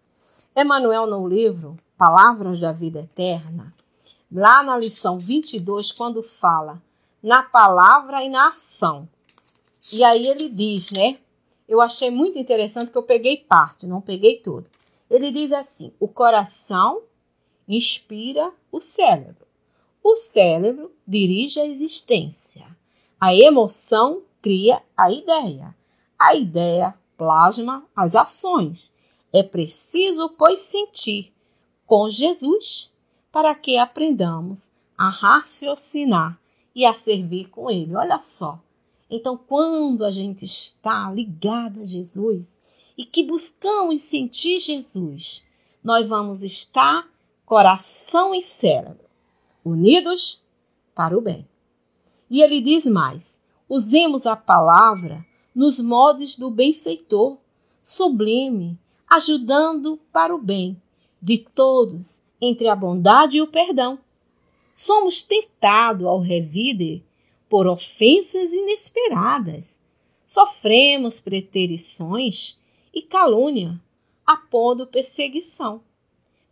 Emanuel, 0.55 1.07
no 1.07 1.27
livro 1.27 1.77
Palavras 1.97 2.59
da 2.59 2.71
Vida 2.71 3.01
Eterna, 3.01 3.73
lá 4.31 4.63
na 4.63 4.77
lição 4.77 5.17
22, 5.17 5.91
quando 5.91 6.23
fala 6.23 6.81
na 7.21 7.43
palavra 7.43 8.23
e 8.23 8.29
na 8.29 8.49
ação. 8.49 9.07
E 9.91 10.03
aí 10.03 10.27
ele 10.27 10.49
diz, 10.49 10.91
né? 10.91 11.17
Eu 11.69 11.79
achei 11.79 12.09
muito 12.09 12.39
interessante 12.39 12.91
que 12.91 12.97
eu 12.97 13.03
peguei 13.03 13.37
parte, 13.37 13.85
não 13.85 14.01
peguei 14.01 14.39
tudo. 14.39 14.67
Ele 15.07 15.31
diz 15.31 15.51
assim: 15.51 15.93
o 15.99 16.07
coração 16.07 17.03
inspira 17.67 18.51
o 18.71 18.81
cérebro. 18.81 19.45
O 20.03 20.15
cérebro 20.15 20.91
dirige 21.07 21.59
a 21.59 21.67
existência. 21.67 22.65
A 23.21 23.35
emoção 23.35 24.23
cria 24.41 24.81
a 24.97 25.11
ideia. 25.11 25.75
A 26.17 26.33
ideia 26.33 26.95
plasma 27.15 27.85
as 27.95 28.15
ações. 28.15 28.91
É 29.31 29.43
preciso, 29.43 30.29
pois, 30.29 30.57
sentir 30.57 31.31
com 31.85 32.09
Jesus 32.09 32.91
para 33.31 33.53
que 33.53 33.77
aprendamos 33.77 34.71
a 34.97 35.07
raciocinar 35.07 36.39
e 36.73 36.83
a 36.83 36.93
servir 36.93 37.49
com 37.49 37.69
Ele. 37.69 37.95
Olha 37.95 38.17
só. 38.17 38.59
Então, 39.09 39.37
quando 39.37 40.05
a 40.05 40.11
gente 40.11 40.45
está 40.45 41.09
ligado 41.11 41.81
a 41.81 41.85
Jesus 41.85 42.55
e 42.97 43.05
que 43.05 43.23
buscamos 43.23 44.01
sentir 44.01 44.59
Jesus, 44.59 45.43
nós 45.83 46.07
vamos 46.07 46.43
estar 46.43 47.09
coração 47.45 48.35
e 48.35 48.41
cérebro 48.41 49.09
unidos 49.63 50.41
para 50.93 51.17
o 51.17 51.21
bem. 51.21 51.47
E 52.29 52.41
ele 52.41 52.61
diz 52.61 52.85
mais: 52.85 53.41
usemos 53.67 54.25
a 54.25 54.35
palavra 54.35 55.25
nos 55.55 55.79
modos 55.79 56.37
do 56.37 56.49
benfeitor, 56.49 57.37
sublime, 57.81 58.77
ajudando 59.09 59.97
para 60.11 60.33
o 60.33 60.41
bem 60.41 60.79
de 61.21 61.39
todos 61.39 62.21
entre 62.41 62.67
a 62.67 62.75
bondade 62.75 63.37
e 63.37 63.41
o 63.41 63.47
perdão. 63.47 63.99
Somos 64.73 65.21
tentados 65.21 66.05
ao 66.05 66.19
revide 66.19 67.03
por 67.49 67.67
ofensas 67.67 68.53
inesperadas. 68.53 69.77
Sofremos 70.27 71.19
preterições 71.19 72.61
e 72.93 73.01
calúnia. 73.01 73.81
apondo 74.25 74.85
perseguição. 74.85 75.81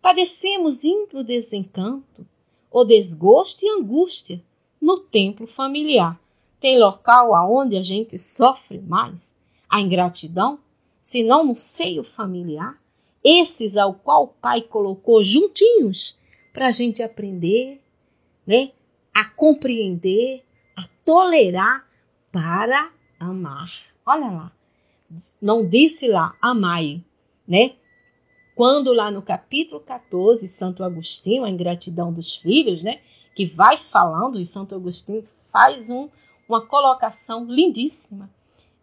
Padecemos 0.01 0.83
ímpio 0.83 1.23
desencanto, 1.23 2.25
o 2.71 2.83
desgosto 2.83 3.63
e 3.63 3.69
angústia 3.69 4.43
no 4.81 4.99
templo 4.99 5.45
familiar. 5.45 6.19
Tem 6.59 6.79
local 6.79 7.35
aonde 7.35 7.77
a 7.77 7.83
gente 7.83 8.17
sofre 8.17 8.79
mais 8.79 9.35
a 9.69 9.79
ingratidão, 9.79 10.57
se 11.01 11.21
não 11.21 11.45
no 11.45 11.55
seio 11.55 12.03
familiar, 12.03 12.81
esses 13.23 13.77
ao 13.77 13.93
qual 13.93 14.23
o 14.23 14.27
pai 14.27 14.61
colocou 14.61 15.21
juntinhos 15.21 16.17
para 16.51 16.67
a 16.67 16.71
gente 16.71 17.03
aprender, 17.03 17.79
né, 18.45 18.71
a 19.13 19.25
compreender, 19.25 20.43
a 20.77 20.83
tolerar 21.03 21.87
para 22.31 22.91
amar. 23.19 23.71
Olha 24.05 24.27
lá, 24.27 24.51
não 25.41 25.67
disse 25.67 26.07
lá 26.07 26.35
amai, 26.39 27.03
né? 27.47 27.75
Quando 28.55 28.93
lá 28.93 29.09
no 29.09 29.21
capítulo 29.21 29.81
14, 29.81 30.47
Santo 30.47 30.83
Agostinho, 30.83 31.43
a 31.43 31.49
ingratidão 31.49 32.13
dos 32.13 32.35
filhos, 32.35 32.83
né? 32.83 33.01
Que 33.35 33.45
vai 33.45 33.75
falando, 33.77 34.39
e 34.39 34.45
Santo 34.45 34.75
Agostinho 34.75 35.23
faz 35.51 35.89
um, 35.89 36.09
uma 36.47 36.65
colocação 36.65 37.45
lindíssima. 37.45 38.29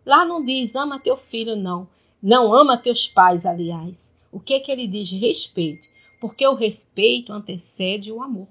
Lá 0.05 0.25
não 0.25 0.45
diz 0.45 0.75
ama 0.75 0.99
teu 0.99 1.17
filho, 1.17 1.57
não. 1.57 1.89
Não 2.23 2.55
ama 2.55 2.77
teus 2.77 3.07
pais, 3.07 3.47
aliás. 3.47 4.15
O 4.33 4.41
que 4.41 4.55
é 4.55 4.61
que 4.61 4.71
ele 4.71 4.87
diz? 4.87 5.11
Respeito. 5.13 5.89
Porque 6.21 6.47
o 6.47 6.55
respeito 6.55 7.33
antecede 7.33 8.11
o 8.11 8.23
amor. 8.23 8.49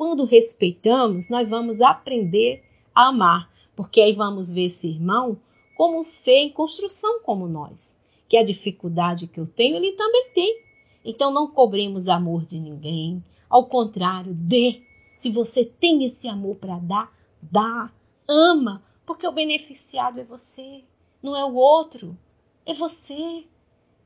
Quando 0.00 0.24
respeitamos, 0.24 1.28
nós 1.28 1.46
vamos 1.46 1.78
aprender 1.82 2.64
a 2.94 3.08
amar. 3.08 3.50
Porque 3.76 4.00
aí 4.00 4.14
vamos 4.14 4.50
ver 4.50 4.64
esse 4.64 4.88
irmão 4.88 5.38
como 5.76 6.00
um 6.00 6.02
ser 6.02 6.38
em 6.38 6.48
construção 6.48 7.20
como 7.20 7.46
nós. 7.46 7.94
Que 8.26 8.38
a 8.38 8.42
dificuldade 8.42 9.26
que 9.26 9.38
eu 9.38 9.46
tenho, 9.46 9.76
ele 9.76 9.92
também 9.92 10.30
tem. 10.32 10.58
Então 11.04 11.30
não 11.30 11.48
cobrimos 11.48 12.08
amor 12.08 12.46
de 12.46 12.58
ninguém. 12.58 13.22
Ao 13.46 13.66
contrário, 13.66 14.32
dê. 14.32 14.80
Se 15.18 15.30
você 15.30 15.66
tem 15.66 16.02
esse 16.06 16.26
amor 16.26 16.56
para 16.56 16.78
dar, 16.78 17.12
dá. 17.42 17.92
Ama, 18.26 18.82
porque 19.04 19.28
o 19.28 19.32
beneficiado 19.32 20.18
é 20.18 20.24
você, 20.24 20.82
não 21.22 21.36
é 21.36 21.44
o 21.44 21.52
outro, 21.52 22.16
é 22.64 22.72
você. 22.72 23.44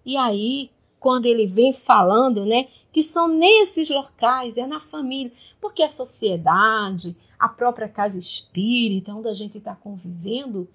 E 0.05 0.17
aí, 0.17 0.73
quando 0.99 1.27
ele 1.27 1.47
vem 1.47 1.73
falando, 1.73 2.45
né, 2.45 2.67
que 2.95 3.03
são 3.03 3.27
nesses 3.27 3.91
locais, 3.91 4.57
é 4.57 4.65
na 4.69 4.79
família, 4.79 5.33
porque 5.61 5.83
a 5.83 5.91
sociedade, 5.91 7.17
a 7.37 7.49
própria 7.49 7.89
casa 7.89 8.17
espírita, 8.17 9.13
onde 9.13 9.27
a 9.27 9.35
gente 9.35 9.59
está 9.59 9.75
convivendo, 9.75 10.69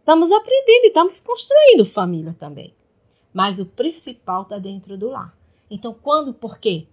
estamos 0.00 0.32
aprendendo 0.32 0.84
e 0.84 0.88
estamos 0.88 1.20
construindo 1.20 1.84
família 1.84 2.34
também. 2.36 2.74
Mas 3.32 3.60
o 3.60 3.66
principal 3.66 4.42
está 4.42 4.58
dentro 4.58 4.98
do 4.98 5.10
lar. 5.10 5.32
Então, 5.70 5.94
quando, 5.94 6.34
por 6.34 6.58
quê? 6.58 6.88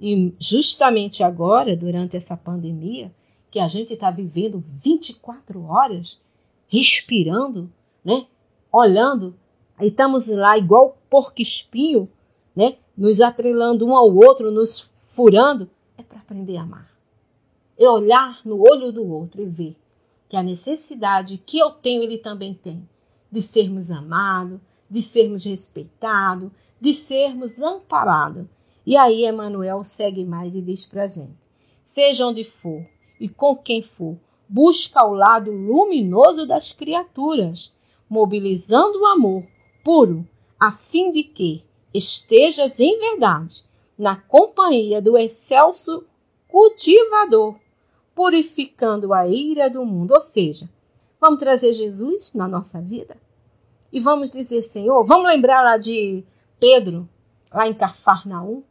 E 0.00 0.34
justamente 0.40 1.22
agora, 1.22 1.76
durante 1.76 2.16
essa 2.16 2.36
pandemia, 2.36 3.14
que 3.48 3.60
a 3.60 3.68
gente 3.68 3.92
está 3.92 4.10
vivendo 4.10 4.64
24 4.82 5.66
horas, 5.66 6.20
respirando, 6.66 7.70
né? 8.04 8.26
Olhando, 8.72 9.36
aí 9.78 9.86
estamos 9.86 10.26
lá 10.26 10.58
igual 10.58 10.98
porco 11.08 11.40
espinho, 11.40 12.08
né? 12.56 12.76
Nos 13.00 13.18
atrelando 13.18 13.86
um 13.86 13.96
ao 13.96 14.14
outro, 14.14 14.50
nos 14.50 14.92
furando, 14.94 15.70
é 15.96 16.02
para 16.02 16.18
aprender 16.18 16.58
a 16.58 16.64
amar. 16.64 16.92
É 17.78 17.88
olhar 17.88 18.42
no 18.44 18.60
olho 18.60 18.92
do 18.92 19.10
outro 19.10 19.40
e 19.40 19.46
ver 19.46 19.74
que 20.28 20.36
a 20.36 20.42
necessidade 20.42 21.38
que 21.38 21.58
eu 21.58 21.70
tenho, 21.70 22.02
ele 22.02 22.18
também 22.18 22.52
tem, 22.52 22.86
de 23.32 23.40
sermos 23.40 23.90
amados, 23.90 24.60
de 24.90 25.00
sermos 25.00 25.44
respeitados, 25.44 26.50
de 26.78 26.92
sermos 26.92 27.58
amparados. 27.58 28.44
E 28.84 28.98
aí 28.98 29.24
Emmanuel 29.24 29.82
segue 29.82 30.22
mais 30.22 30.54
e 30.54 30.60
diz 30.60 30.84
para 30.84 31.04
a 31.04 31.06
gente: 31.06 31.32
seja 31.86 32.26
onde 32.26 32.44
for, 32.44 32.84
e 33.18 33.30
com 33.30 33.56
quem 33.56 33.80
for, 33.80 34.18
busca 34.46 35.02
o 35.06 35.14
lado 35.14 35.50
luminoso 35.50 36.46
das 36.46 36.74
criaturas, 36.74 37.72
mobilizando 38.10 39.00
o 39.00 39.06
amor 39.06 39.46
puro, 39.82 40.28
a 40.58 40.70
fim 40.70 41.08
de 41.08 41.24
que 41.24 41.64
estejas 41.92 42.78
em 42.78 42.98
verdade 42.98 43.64
na 43.98 44.16
companhia 44.16 45.00
do 45.00 45.16
excelso 45.18 46.04
cultivador, 46.48 47.56
purificando 48.14 49.12
a 49.12 49.26
ira 49.26 49.68
do 49.68 49.84
mundo. 49.84 50.12
Ou 50.14 50.20
seja, 50.20 50.68
vamos 51.20 51.38
trazer 51.38 51.72
Jesus 51.72 52.34
na 52.34 52.48
nossa 52.48 52.80
vida 52.80 53.16
e 53.92 53.98
vamos 53.98 54.30
dizer, 54.30 54.62
Senhor, 54.62 55.04
vamos 55.04 55.26
lembrar 55.26 55.62
lá 55.62 55.76
de 55.76 56.24
Pedro, 56.58 57.08
lá 57.52 57.66
em 57.66 57.74
Cafarnaum, 57.74 58.62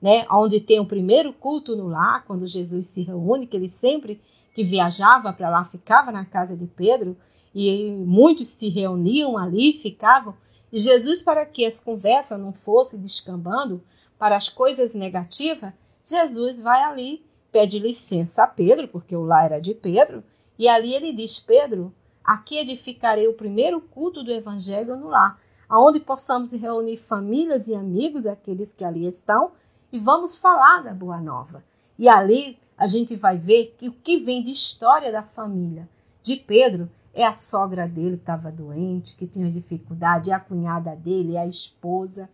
né, 0.00 0.26
onde 0.30 0.60
tem 0.60 0.78
o 0.78 0.86
primeiro 0.86 1.32
culto 1.32 1.74
no 1.74 1.88
lar, 1.88 2.24
quando 2.26 2.46
Jesus 2.46 2.86
se 2.86 3.02
reúne, 3.02 3.46
que 3.46 3.56
ele 3.56 3.72
sempre 3.80 4.20
que 4.54 4.62
viajava 4.62 5.32
para 5.32 5.48
lá 5.48 5.64
ficava 5.64 6.12
na 6.12 6.24
casa 6.24 6.56
de 6.56 6.66
Pedro, 6.66 7.16
e 7.54 7.90
muitos 7.90 8.48
se 8.48 8.68
reuniam 8.68 9.38
ali, 9.38 9.72
ficavam, 9.72 10.34
e 10.72 10.78
Jesus, 10.78 11.22
para 11.22 11.46
que 11.46 11.64
as 11.64 11.80
conversas 11.80 12.38
não 12.38 12.52
fossem 12.52 13.00
descambando 13.00 13.82
para 14.18 14.36
as 14.36 14.48
coisas 14.48 14.94
negativas, 14.94 15.72
Jesus 16.02 16.60
vai 16.60 16.82
ali, 16.82 17.24
pede 17.50 17.78
licença 17.78 18.44
a 18.44 18.46
Pedro, 18.46 18.88
porque 18.88 19.16
o 19.16 19.24
lar 19.24 19.46
era 19.46 19.60
de 19.60 19.74
Pedro, 19.74 20.22
e 20.58 20.68
ali 20.68 20.94
ele 20.94 21.12
diz: 21.12 21.38
Pedro, 21.38 21.94
aqui 22.22 22.58
edificarei 22.58 23.26
o 23.28 23.34
primeiro 23.34 23.80
culto 23.80 24.22
do 24.22 24.32
evangelho 24.32 24.96
no 24.96 25.08
lar, 25.08 25.40
aonde 25.68 26.00
possamos 26.00 26.52
reunir 26.52 26.98
famílias 26.98 27.68
e 27.68 27.74
amigos, 27.74 28.26
aqueles 28.26 28.72
que 28.72 28.84
ali 28.84 29.06
estão, 29.06 29.52
e 29.92 29.98
vamos 29.98 30.38
falar 30.38 30.82
da 30.82 30.92
Boa 30.92 31.20
Nova. 31.20 31.64
E 31.98 32.08
ali 32.08 32.58
a 32.76 32.86
gente 32.86 33.16
vai 33.16 33.36
ver 33.36 33.74
que 33.78 33.88
o 33.88 33.92
que 33.92 34.18
vem 34.18 34.42
de 34.42 34.50
história 34.50 35.10
da 35.10 35.22
família 35.22 35.88
de 36.22 36.36
Pedro 36.36 36.90
é 37.18 37.26
a 37.26 37.32
sogra 37.32 37.88
dele 37.88 38.16
que 38.16 38.22
estava 38.22 38.48
doente, 38.48 39.16
que 39.16 39.26
tinha 39.26 39.50
dificuldade, 39.50 40.30
é 40.30 40.34
a 40.34 40.38
cunhada 40.38 40.94
dele, 40.94 41.34
é 41.34 41.40
a 41.40 41.46
esposa, 41.48 42.30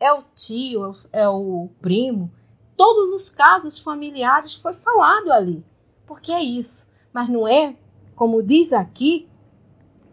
é 0.00 0.10
o 0.10 0.22
tio, 0.34 0.94
é 1.12 1.28
o 1.28 1.68
primo. 1.82 2.32
Todos 2.74 3.12
os 3.12 3.28
casos 3.28 3.78
familiares 3.78 4.54
foi 4.54 4.72
falado 4.72 5.30
ali. 5.30 5.62
Porque 6.06 6.32
é 6.32 6.42
isso. 6.42 6.90
Mas 7.12 7.28
não 7.28 7.46
é, 7.46 7.76
como 8.16 8.42
diz 8.42 8.72
aqui, 8.72 9.28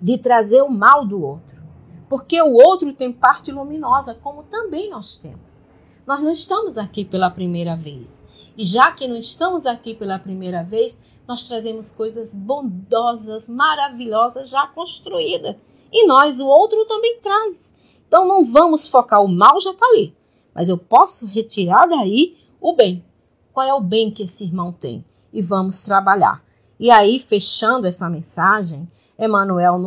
de 0.02 0.18
trazer 0.18 0.64
o 0.64 0.70
mal 0.70 1.06
do 1.06 1.24
outro. 1.24 1.64
Porque 2.10 2.42
o 2.42 2.56
outro 2.56 2.92
tem 2.92 3.14
parte 3.14 3.54
luminosa, 3.54 4.14
como 4.16 4.44
também 4.44 4.90
nós 4.90 5.16
temos. 5.16 5.66
Nós 6.06 6.20
não 6.20 6.32
estamos 6.32 6.78
aqui 6.78 7.06
pela 7.06 7.32
primeira 7.32 7.74
vez. 7.74 8.22
E 8.58 8.66
já 8.66 8.92
que 8.92 9.08
não 9.08 9.16
estamos 9.16 9.66
aqui 9.66 9.96
pela 9.96 10.20
primeira 10.20 10.62
vez, 10.62 11.00
nós 11.30 11.48
trazemos 11.48 11.92
coisas 11.92 12.34
bondosas, 12.34 13.48
maravilhosas, 13.48 14.50
já 14.50 14.66
construídas. 14.66 15.56
E 15.92 16.08
nós, 16.08 16.40
o 16.40 16.48
outro, 16.48 16.88
também 16.88 17.20
traz. 17.22 17.72
Então 18.08 18.28
não 18.28 18.44
vamos 18.44 18.88
focar, 18.88 19.24
o 19.24 19.28
mal 19.28 19.62
já 19.62 19.70
está 19.70 19.86
ali. 19.86 20.16
Mas 20.56 20.70
eu 20.70 20.78
posso 20.78 21.28
retirar 21.28 21.86
daí 21.86 22.36
o 22.60 22.76
bem. 22.76 23.06
Qual 23.54 23.64
é 23.64 23.72
o 23.72 23.80
bem 23.80 24.10
que 24.10 24.24
esse 24.24 24.44
irmão 24.44 24.72
tem? 24.72 25.06
E 25.32 25.40
vamos 25.40 25.82
trabalhar. 25.82 26.44
E 26.80 26.90
aí, 26.90 27.20
fechando 27.20 27.86
essa 27.86 28.10
mensagem, 28.10 28.90
Emmanuel 29.18 29.78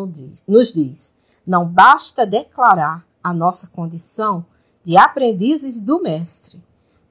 nos 0.46 0.72
diz: 0.72 1.16
não 1.44 1.66
basta 1.66 2.24
declarar 2.24 3.04
a 3.20 3.34
nossa 3.34 3.66
condição 3.66 4.46
de 4.84 4.96
aprendizes 4.96 5.80
do 5.80 6.00
mestre, 6.00 6.62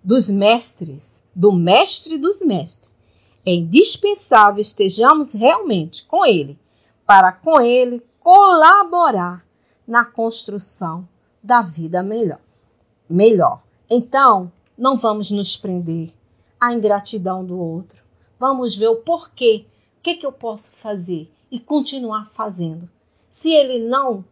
dos 0.01 0.29
mestres, 0.29 1.27
do 1.35 1.51
mestre 1.51 2.17
dos 2.17 2.41
mestres. 2.41 2.90
É 3.45 3.53
indispensável 3.53 4.61
estejamos 4.61 5.33
realmente 5.33 6.05
com 6.05 6.25
ele, 6.25 6.57
para 7.05 7.31
com 7.31 7.59
ele 7.59 8.05
colaborar 8.19 9.45
na 9.87 10.05
construção 10.05 11.07
da 11.41 11.61
vida 11.61 12.03
melhor. 12.03 12.39
Melhor. 13.09 13.61
Então, 13.89 14.51
não 14.77 14.95
vamos 14.95 15.31
nos 15.31 15.57
prender 15.57 16.13
à 16.59 16.73
ingratidão 16.73 17.43
do 17.43 17.59
outro. 17.59 18.01
Vamos 18.39 18.75
ver 18.75 18.87
o 18.87 18.97
porquê. 18.97 19.65
O 19.97 20.01
que, 20.01 20.15
que 20.15 20.25
eu 20.25 20.31
posso 20.31 20.75
fazer 20.77 21.31
e 21.51 21.59
continuar 21.59 22.25
fazendo. 22.27 22.89
Se 23.29 23.51
ele 23.51 23.85
não 23.85 24.23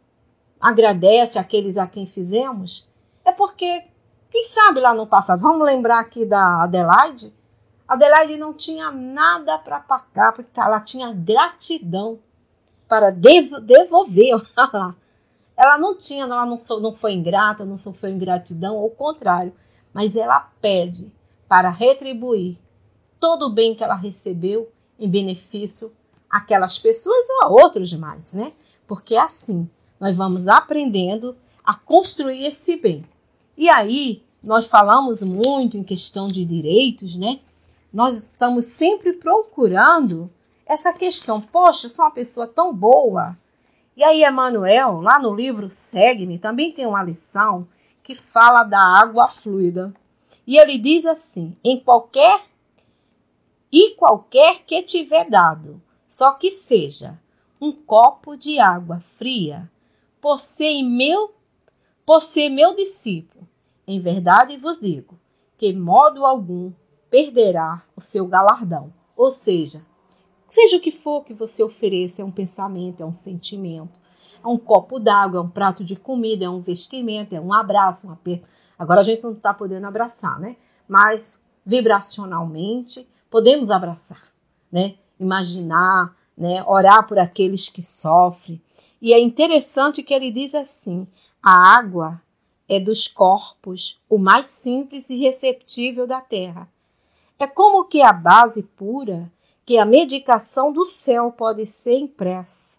agradece 0.59 1.37
aqueles 1.37 1.77
a 1.77 1.85
quem 1.85 2.07
fizemos, 2.07 2.89
é 3.25 3.31
porque, 3.31 3.83
quem 4.29 4.43
sabe 4.43 4.79
lá 4.79 4.93
no 4.93 5.05
passado, 5.05 5.41
vamos 5.41 5.65
lembrar 5.65 5.99
aqui 5.99 6.25
da 6.25 6.63
Adelaide? 6.63 7.33
Adelaide 7.89 8.37
não 8.37 8.53
tinha 8.53 8.91
nada 8.91 9.57
para 9.57 9.79
pagar, 9.79 10.31
porque 10.33 10.59
ela 10.59 10.79
tinha 10.79 11.11
gratidão 11.11 12.19
para 12.87 13.09
devolver. 13.09 14.35
ela 15.57 15.77
não 15.79 15.97
tinha, 15.97 16.25
ela 16.25 16.45
não, 16.45 16.57
não 16.79 16.93
foi 16.93 17.13
ingrata, 17.13 17.65
não 17.65 17.77
sofreu 17.77 18.13
ingratidão, 18.13 18.77
ao 18.77 18.91
contrário, 18.91 19.51
mas 19.91 20.15
ela 20.15 20.39
pede 20.61 21.11
para 21.47 21.71
retribuir 21.71 22.59
todo 23.19 23.47
o 23.47 23.49
bem 23.49 23.73
que 23.73 23.83
ela 23.83 23.95
recebeu 23.95 24.71
em 24.99 25.09
benefício 25.09 25.91
àquelas 26.29 26.77
pessoas 26.77 27.27
ou 27.27 27.43
a 27.43 27.47
outros 27.49 27.89
demais, 27.89 28.35
né? 28.35 28.53
Porque 28.87 29.15
assim 29.15 29.67
nós 29.99 30.15
vamos 30.15 30.47
aprendendo 30.47 31.35
a 31.65 31.73
construir 31.73 32.45
esse 32.45 32.77
bem. 32.77 33.03
E 33.57 33.67
aí, 33.67 34.21
nós 34.43 34.67
falamos 34.67 35.23
muito 35.23 35.75
em 35.75 35.83
questão 35.83 36.27
de 36.27 36.45
direitos, 36.45 37.17
né? 37.17 37.39
Nós 37.91 38.15
estamos 38.17 38.65
sempre 38.65 39.13
procurando 39.13 40.29
essa 40.65 40.93
questão. 40.93 41.41
Poxa, 41.41 41.87
eu 41.87 41.89
sou 41.89 42.05
uma 42.05 42.11
pessoa 42.11 42.47
tão 42.47 42.73
boa. 42.73 43.37
E 43.97 44.03
aí, 44.03 44.23
Emmanuel, 44.23 45.01
lá 45.01 45.19
no 45.19 45.33
livro 45.33 45.69
Segue-me, 45.69 46.37
também 46.37 46.71
tem 46.71 46.85
uma 46.85 47.03
lição 47.03 47.67
que 48.03 48.13
fala 48.13 48.63
da 48.63 48.79
água 48.79 49.27
fluida. 49.27 49.93
E 50.45 50.57
ele 50.57 50.77
diz 50.77 51.05
assim: 51.05 51.55
em 51.63 51.79
qualquer 51.79 52.41
e 53.71 53.95
qualquer 53.95 54.63
que 54.63 54.81
tiver 54.81 55.29
dado, 55.29 55.81
só 56.05 56.31
que 56.31 56.49
seja 56.49 57.19
um 57.61 57.71
copo 57.71 58.35
de 58.35 58.59
água 58.59 58.99
fria, 59.17 59.69
por 60.21 60.39
ser 60.39 60.81
meu, 60.81 61.33
por 62.05 62.21
ser 62.21 62.49
meu 62.49 62.75
discípulo, 62.75 63.47
em 63.85 63.99
verdade 63.99 64.57
vos 64.57 64.79
digo, 64.79 65.19
que 65.57 65.71
modo 65.73 66.25
algum 66.25 66.71
perderá 67.09 67.83
o 67.95 68.01
seu 68.01 68.27
galardão. 68.27 68.93
Ou 69.15 69.31
seja, 69.31 69.85
seja 70.47 70.77
o 70.77 70.79
que 70.79 70.91
for 70.91 71.23
que 71.23 71.33
você 71.33 71.63
ofereça, 71.63 72.21
é 72.21 72.25
um 72.25 72.31
pensamento, 72.31 73.01
é 73.01 73.05
um 73.05 73.11
sentimento, 73.11 73.99
é 74.43 74.47
um 74.47 74.57
copo 74.57 74.99
d'água, 74.99 75.39
é 75.39 75.43
um 75.43 75.49
prato 75.49 75.83
de 75.83 75.95
comida, 75.95 76.45
é 76.45 76.49
um 76.49 76.61
vestimento, 76.61 77.35
é 77.35 77.41
um 77.41 77.53
abraço, 77.53 78.07
um 78.07 78.11
aperto. 78.11 78.47
Agora 78.77 79.01
a 79.01 79.03
gente 79.03 79.23
não 79.23 79.33
está 79.33 79.53
podendo 79.53 79.85
abraçar, 79.85 80.39
né? 80.39 80.55
Mas 80.87 81.43
vibracionalmente 81.65 83.07
podemos 83.29 83.69
abraçar, 83.69 84.23
né? 84.71 84.95
Imaginar, 85.19 86.15
né? 86.37 86.63
Orar 86.65 87.05
por 87.05 87.19
aqueles 87.19 87.67
que 87.69 87.83
sofrem. 87.83 88.61
E 89.01 89.13
é 89.13 89.19
interessante 89.19 90.01
que 90.01 90.13
ele 90.13 90.31
diz 90.31 90.55
assim: 90.55 91.05
a 91.43 91.77
água 91.77 92.21
é 92.67 92.79
dos 92.79 93.07
corpos 93.07 93.99
o 94.09 94.17
mais 94.17 94.45
simples 94.45 95.09
e 95.09 95.17
receptível 95.17 96.07
da 96.07 96.21
terra. 96.21 96.69
É 97.41 97.47
como 97.47 97.85
que 97.85 98.01
a 98.01 98.11
base 98.11 98.63
pura 98.63 99.31
que 99.65 99.77
a 99.77 99.85
medicação 99.85 100.73
do 100.73 100.83
céu 100.83 101.31
pode 101.31 101.65
ser 101.65 101.97
impressa 101.97 102.77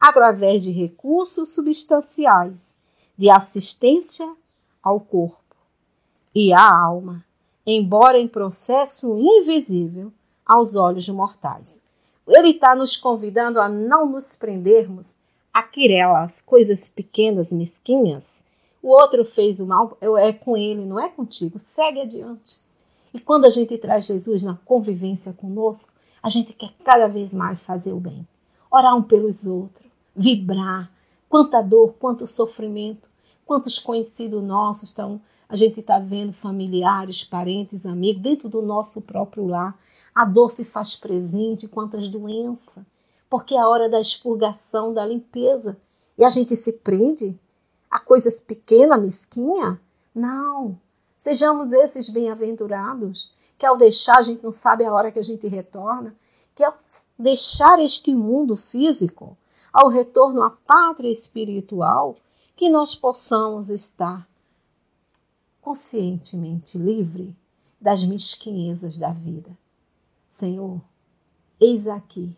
através 0.00 0.62
de 0.62 0.72
recursos 0.72 1.54
substanciais 1.54 2.74
de 3.18 3.28
assistência 3.28 4.34
ao 4.82 4.98
corpo 4.98 5.54
e 6.34 6.54
à 6.54 6.74
alma, 6.74 7.22
embora 7.66 8.18
em 8.18 8.26
processo 8.26 9.14
invisível 9.18 10.10
aos 10.46 10.74
olhos 10.74 11.06
mortais. 11.10 11.84
Ele 12.26 12.48
está 12.48 12.74
nos 12.74 12.96
convidando 12.96 13.60
a 13.60 13.68
não 13.68 14.08
nos 14.08 14.38
prendermos 14.38 15.06
a 15.52 15.62
quirelas, 15.62 16.40
coisas 16.40 16.88
pequenas, 16.88 17.52
mesquinhas. 17.52 18.42
O 18.82 18.88
outro 18.88 19.22
fez 19.22 19.60
o 19.60 19.66
mal, 19.66 19.98
é 20.00 20.32
com 20.32 20.56
ele, 20.56 20.86
não 20.86 20.98
é 20.98 21.10
contigo. 21.10 21.58
Segue 21.58 22.00
adiante. 22.00 22.60
E 23.12 23.20
quando 23.20 23.44
a 23.44 23.50
gente 23.50 23.76
traz 23.78 24.06
Jesus 24.06 24.42
na 24.42 24.54
convivência 24.64 25.32
conosco, 25.32 25.92
a 26.22 26.28
gente 26.28 26.52
quer 26.52 26.72
cada 26.84 27.06
vez 27.06 27.34
mais 27.34 27.60
fazer 27.60 27.92
o 27.92 28.00
bem. 28.00 28.26
Orar 28.70 28.96
um 28.96 29.02
pelos 29.02 29.46
outros, 29.46 29.90
vibrar. 30.14 30.90
Quanta 31.28 31.62
dor, 31.62 31.94
quanto 31.98 32.26
sofrimento, 32.26 33.08
quantos 33.44 33.78
conhecidos 33.78 34.42
nossos 34.42 34.90
estão. 34.90 35.20
A 35.48 35.56
gente 35.56 35.80
está 35.80 35.98
vendo 35.98 36.32
familiares, 36.32 37.24
parentes, 37.24 37.84
amigos, 37.84 38.22
dentro 38.22 38.48
do 38.48 38.62
nosso 38.62 39.02
próprio 39.02 39.46
lar. 39.46 39.78
A 40.14 40.24
dor 40.24 40.50
se 40.50 40.64
faz 40.64 40.94
presente, 40.94 41.68
quantas 41.68 42.08
doenças 42.08 42.84
porque 43.32 43.54
é 43.54 43.58
a 43.58 43.66
hora 43.66 43.88
da 43.88 43.98
expurgação, 43.98 44.92
da 44.92 45.06
limpeza. 45.06 45.74
E 46.18 46.22
a 46.22 46.28
gente 46.28 46.54
se 46.54 46.70
prende 46.70 47.34
a 47.90 47.98
coisas 47.98 48.38
pequenas, 48.38 49.00
mesquinha? 49.00 49.80
Não. 50.14 50.78
Sejamos 51.22 51.72
esses 51.72 52.08
bem-aventurados, 52.08 53.32
que 53.56 53.64
ao 53.64 53.76
deixar 53.76 54.18
a 54.18 54.22
gente 54.22 54.42
não 54.42 54.50
sabe 54.50 54.84
a 54.84 54.92
hora 54.92 55.12
que 55.12 55.20
a 55.20 55.22
gente 55.22 55.46
retorna, 55.46 56.16
que 56.52 56.64
ao 56.64 56.76
deixar 57.16 57.78
este 57.78 58.12
mundo 58.12 58.56
físico, 58.56 59.38
ao 59.72 59.88
retorno 59.88 60.42
à 60.42 60.50
pátria 60.50 61.08
espiritual, 61.08 62.16
que 62.56 62.68
nós 62.68 62.96
possamos 62.96 63.70
estar 63.70 64.28
conscientemente 65.60 66.76
livre 66.76 67.36
das 67.80 68.02
mesquinhezas 68.04 68.98
da 68.98 69.12
vida. 69.12 69.56
Senhor, 70.28 70.80
eis 71.60 71.86
aqui 71.86 72.36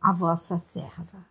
a 0.00 0.12
vossa 0.12 0.58
serva. 0.58 1.24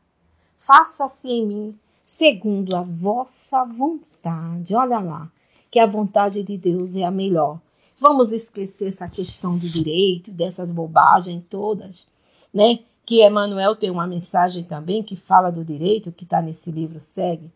Faça-se 0.55 1.27
em 1.27 1.45
mim 1.45 1.79
segundo 2.05 2.73
a 2.73 2.83
vossa 2.83 3.65
vontade. 3.65 4.73
Olha 4.73 4.99
lá, 4.99 5.29
que 5.76 5.80
a 5.82 5.86
vontade 5.86 6.41
de 6.41 6.57
Deus 6.57 6.95
é 6.95 7.03
a 7.03 7.11
melhor. 7.11 7.59
Vamos 7.99 8.32
esquecer 8.32 8.88
essa 8.88 9.09
questão 9.09 9.57
de 9.57 9.69
direito, 9.69 10.32
dessas 10.32 10.71
bobagens 10.71 11.43
todas, 11.49 12.07
né? 12.53 12.80
Que 13.05 13.21
Emmanuel 13.21 13.76
tem 13.76 13.89
uma 13.89 14.07
mensagem 14.07 14.63
também 14.63 15.03
que 15.03 15.17
fala 15.17 15.51
do 15.51 15.65
direito, 15.65 16.13
que 16.13 16.23
está 16.23 16.41
nesse 16.41 16.71
livro, 16.71 17.01
segue, 17.01 17.51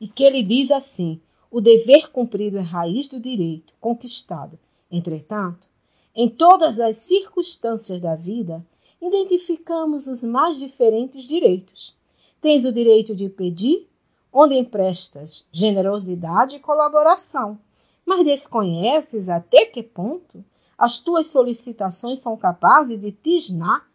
e 0.00 0.08
que 0.08 0.24
ele 0.24 0.42
diz 0.42 0.72
assim: 0.72 1.20
o 1.48 1.60
dever 1.60 2.10
cumprido 2.10 2.58
é 2.58 2.60
raiz 2.60 3.06
do 3.06 3.20
direito 3.20 3.72
conquistado. 3.80 4.58
Entretanto, 4.90 5.68
em 6.12 6.28
todas 6.28 6.80
as 6.80 6.96
circunstâncias 6.96 8.00
da 8.00 8.16
vida, 8.16 8.66
identificamos 9.00 10.08
os 10.08 10.24
mais 10.24 10.58
diferentes 10.58 11.22
direitos. 11.22 11.94
Tens 12.42 12.64
o 12.64 12.72
direito 12.72 13.14
de 13.14 13.28
pedir, 13.28 13.86
onde 14.32 14.54
emprestas 14.54 15.46
generosidade 15.50 16.56
e 16.56 16.60
colaboração, 16.60 17.58
mas 18.04 18.24
desconheces 18.24 19.28
até 19.28 19.66
que 19.66 19.82
ponto 19.82 20.44
as 20.78 20.98
tuas 20.98 21.26
solicitações 21.26 22.20
são 22.20 22.36
capazes 22.36 23.00
de 23.00 23.12
tisnar 23.12 23.86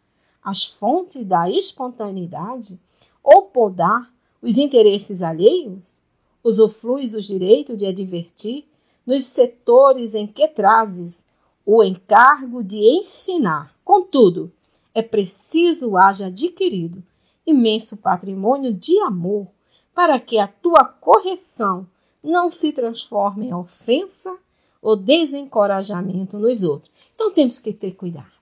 as 0.44 0.66
fontes 0.66 1.26
da 1.26 1.50
espontaneidade 1.50 2.80
ou 3.24 3.44
podar 3.44 4.12
os 4.42 4.58
interesses 4.58 5.22
alheios? 5.22 6.04
Usufruis 6.44 7.16
os 7.16 7.26
direitos 7.26 7.78
de 7.78 7.88
advertir 7.88 8.68
nos 9.06 9.24
setores 9.24 10.14
em 10.14 10.28
que 10.28 10.48
trazes 10.48 11.28
o 11.66 11.84
encargo 11.84 12.64
de 12.64 12.78
ensinar. 12.78 13.74
Contudo, 13.84 14.52
é 14.94 15.02
preciso 15.02 15.98
haja 15.98 16.28
adquirido 16.28 17.04
imenso 17.46 17.98
patrimônio 17.98 18.74
de 18.74 19.00
amor 19.00 19.48
para 19.96 20.20
que 20.20 20.38
a 20.38 20.48
tua 20.48 20.84
correção 20.84 21.88
não 22.22 22.50
se 22.50 22.74
transforme 22.74 23.48
em 23.48 23.54
ofensa 23.54 24.38
ou 24.82 24.98
desencorajamento 24.98 26.38
nos 26.38 26.64
outros. 26.66 26.92
Então 27.16 27.34
temos 27.34 27.60
que 27.60 27.72
ter 27.72 27.96
cuidado. 27.96 28.36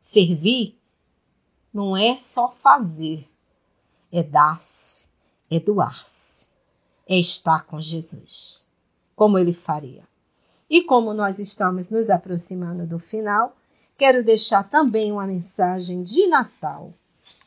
Servir 0.00 0.78
não 1.74 1.96
é 1.96 2.16
só 2.16 2.52
fazer, 2.62 3.28
é 4.12 4.22
dar-se, 4.22 5.08
é 5.50 5.58
doar-se, 5.58 6.46
é 7.08 7.18
estar 7.18 7.66
com 7.66 7.80
Jesus, 7.80 8.68
como 9.16 9.38
ele 9.38 9.52
faria. 9.52 10.06
E 10.70 10.84
como 10.84 11.12
nós 11.12 11.38
estamos 11.38 11.90
nos 11.90 12.10
aproximando 12.10 12.86
do 12.86 12.98
final, 12.98 13.56
quero 13.98 14.22
deixar 14.22 14.68
também 14.68 15.10
uma 15.10 15.26
mensagem 15.26 16.02
de 16.02 16.26
Natal, 16.28 16.94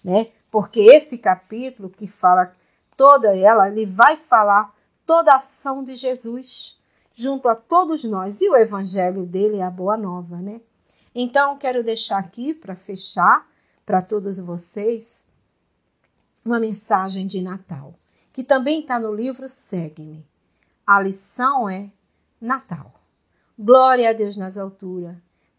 né? 0.03 0.31
Porque 0.51 0.81
esse 0.81 1.17
capítulo 1.17 1.89
que 1.89 2.05
fala 2.05 2.53
toda 2.95 3.35
ela, 3.35 3.69
ele 3.69 3.85
vai 3.85 4.15
falar 4.17 4.73
toda 5.05 5.31
a 5.31 5.37
ação 5.37 5.83
de 5.83 5.95
Jesus 5.95 6.79
junto 7.13 7.47
a 7.47 7.55
todos 7.55 8.03
nós 8.03 8.41
e 8.41 8.49
o 8.49 8.55
evangelho 8.55 9.25
dele 9.25 9.57
é 9.57 9.63
a 9.63 9.71
boa 9.71 9.95
nova, 9.95 10.37
né? 10.37 10.61
Então 11.13 11.57
quero 11.57 11.83
deixar 11.83 12.17
aqui 12.17 12.53
para 12.53 12.75
fechar 12.75 13.47
para 13.85 14.01
todos 14.01 14.39
vocês 14.39 15.31
uma 16.43 16.59
mensagem 16.59 17.25
de 17.25 17.41
Natal, 17.41 17.93
que 18.33 18.43
também 18.43 18.81
está 18.81 18.99
no 18.99 19.13
livro 19.13 19.47
Segue-me. 19.47 20.25
A 20.85 21.01
lição 21.01 21.69
é 21.69 21.89
Natal. 22.39 22.93
Glória 23.57 24.09
a 24.09 24.13
Deus 24.13 24.35
nas 24.35 24.57
alturas 24.57 25.15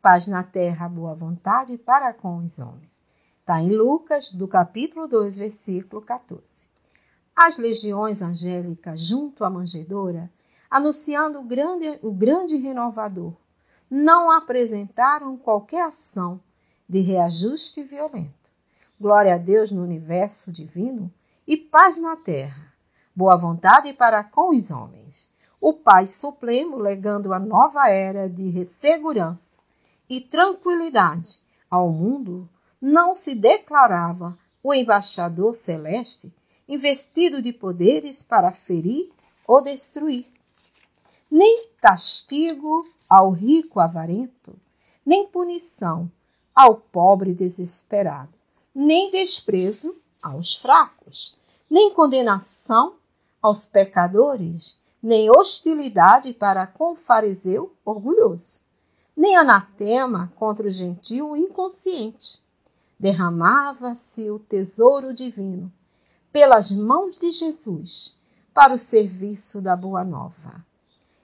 paz 0.07 0.29
na 0.29 0.45
terra, 0.45 0.89
boa 0.89 1.17
vontade 1.17 1.77
para 1.77 2.15
com 2.15 2.37
os 2.37 2.61
homens. 2.61 3.03
Está 3.41 3.61
em 3.61 3.75
Lucas, 3.75 4.31
do 4.31 4.47
capítulo 4.47 5.09
2, 5.09 5.37
versículo 5.37 6.01
14. 6.01 6.69
As 7.37 7.59
legiões 7.59 8.23
angélicas 8.23 8.99
junto 8.99 9.45
à 9.45 9.51
manjedoura, 9.51 10.33
anunciando 10.71 11.39
o 11.39 11.45
grande, 11.45 11.99
o 12.03 12.11
grande 12.11 12.57
renovador, 12.57 13.35
não 13.91 14.31
apresentaram 14.31 15.37
qualquer 15.37 15.85
ação 15.85 16.41
de 16.89 17.01
reajuste 17.01 17.83
violento. 17.83 18.51
Glória 18.99 19.35
a 19.35 19.39
Deus 19.39 19.71
no 19.71 19.83
universo 19.83 20.51
divino 20.51 21.13
e 21.47 21.59
paz 21.59 22.01
na 22.01 22.17
terra, 22.17 22.73
boa 23.15 23.37
vontade 23.37 23.93
para 23.93 24.25
com 24.25 24.57
os 24.57 24.71
homens. 24.71 25.31
O 25.61 25.75
Pai 25.75 26.07
Supremo 26.07 26.79
legando 26.79 27.35
a 27.35 27.39
nova 27.39 27.91
era 27.91 28.31
de 28.31 28.65
segurança 28.65 29.61
e 30.09 30.23
tranquilidade 30.23 31.43
ao 31.71 31.91
mundo, 31.91 32.49
não 32.81 33.15
se 33.15 33.35
declarava 33.35 34.39
o 34.63 34.73
embaixador 34.73 35.53
celeste 35.53 36.35
investido 36.69 37.41
de 37.41 37.53
poderes 37.53 38.23
para 38.23 38.53
ferir 38.53 39.11
ou 39.47 39.63
destruir. 39.63 40.27
Nem 41.31 41.69
castigo 41.81 42.85
ao 43.09 43.31
rico 43.31 43.79
avarento, 43.79 44.59
nem 45.05 45.27
punição 45.27 46.11
ao 46.55 46.77
pobre 46.77 47.33
desesperado, 47.33 48.33
nem 48.75 49.11
desprezo 49.11 49.97
aos 50.23 50.55
fracos, 50.55 51.37
nem 51.71 51.93
condenação 51.93 52.97
aos 53.41 53.67
pecadores, 53.67 54.81
nem 55.01 55.31
hostilidade 55.31 56.33
para 56.33 56.67
com 56.67 56.93
o 56.93 56.97
fariseu 56.97 57.73
orgulhoso, 57.85 58.63
nem 59.17 59.37
anatema 59.37 60.33
contra 60.35 60.67
o 60.67 60.71
gentil 60.71 61.37
inconsciente. 61.37 62.45
Derramava-se 62.99 64.31
o 64.31 64.39
tesouro 64.39 65.13
divino 65.13 65.71
pelas 66.37 66.71
mãos 66.71 67.19
de 67.19 67.31
Jesus 67.31 68.15
para 68.53 68.75
o 68.75 68.77
serviço 68.77 69.63
da 69.63 69.75
boa 69.75 70.05
nova 70.05 70.63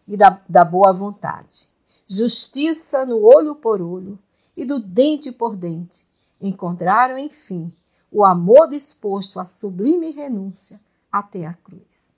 e 0.09 0.17
da, 0.17 0.41
da 0.49 0.65
boa 0.65 0.91
vontade. 0.91 1.69
Justiça 2.09 3.05
no 3.05 3.23
olho 3.23 3.55
por 3.55 3.83
olho 3.83 4.19
e 4.57 4.65
do 4.65 4.79
dente 4.81 5.31
por 5.31 5.55
dente. 5.55 6.09
Encontraram, 6.41 7.19
enfim, 7.19 7.71
o 8.11 8.25
amor 8.25 8.69
disposto 8.69 9.39
à 9.39 9.45
sublime 9.45 10.13
renúncia 10.13 10.81
até 11.13 11.45
a 11.45 11.53
cruz. 11.53 12.15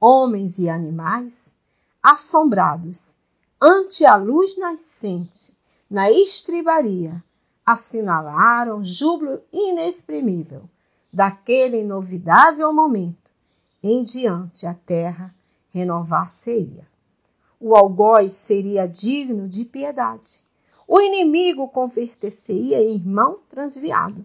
Homens 0.00 0.58
e 0.58 0.70
animais, 0.70 1.54
assombrados 2.02 3.18
ante 3.60 4.06
a 4.06 4.16
luz 4.16 4.56
nascente, 4.56 5.54
na 5.90 6.10
estribaria, 6.10 7.22
assinalaram 7.66 8.82
júbilo 8.82 9.38
inexprimível 9.52 10.66
daquele 11.12 11.80
inovidável 11.80 12.72
momento 12.72 13.30
em 13.82 14.02
diante 14.02 14.66
a 14.66 14.74
terra 14.74 15.34
renovar-se-ia. 15.70 16.86
O 17.60 17.74
algoz 17.74 18.32
seria 18.32 18.86
digno 18.86 19.48
de 19.48 19.64
piedade. 19.64 20.42
O 20.86 21.00
inimigo 21.00 21.68
converter-se-ia 21.68 22.80
em 22.80 22.94
irmão 22.94 23.40
transviado. 23.48 24.24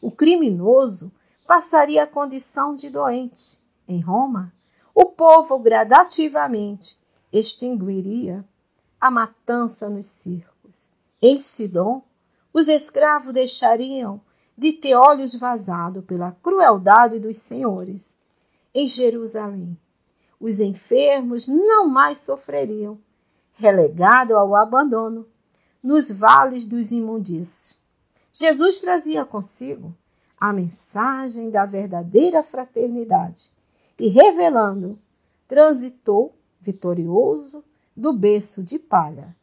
O 0.00 0.10
criminoso 0.10 1.12
passaria 1.46 2.02
a 2.02 2.06
condição 2.06 2.74
de 2.74 2.90
doente. 2.90 3.62
Em 3.86 4.00
Roma, 4.00 4.52
o 4.94 5.06
povo 5.06 5.58
gradativamente 5.58 6.98
extinguiria 7.32 8.44
a 9.00 9.10
matança 9.10 9.88
nos 9.88 10.06
circos. 10.06 10.90
Em 11.20 11.36
Sidom, 11.36 12.02
os 12.52 12.68
escravos 12.68 13.32
deixariam 13.32 14.20
de 14.56 14.72
ter 14.72 14.94
olhos 14.94 15.36
vazados 15.36 16.04
pela 16.04 16.32
crueldade 16.42 17.18
dos 17.18 17.38
senhores. 17.38 18.18
Em 18.74 18.86
Jerusalém, 18.86 19.76
os 20.40 20.60
enfermos 20.60 21.48
não 21.48 21.88
mais 21.88 22.18
sofreriam, 22.18 22.98
relegado 23.54 24.36
ao 24.36 24.56
abandono, 24.56 25.26
nos 25.82 26.10
vales 26.10 26.64
dos 26.64 26.92
imundícios. 26.92 27.78
Jesus 28.32 28.80
trazia 28.80 29.24
consigo 29.24 29.94
a 30.40 30.52
mensagem 30.52 31.50
da 31.50 31.64
verdadeira 31.64 32.42
fraternidade 32.42 33.52
e, 33.98 34.08
revelando, 34.08 34.98
transitou 35.46 36.34
vitorioso 36.60 37.62
do 37.96 38.12
berço 38.12 38.62
de 38.62 38.78
palha 38.78 39.36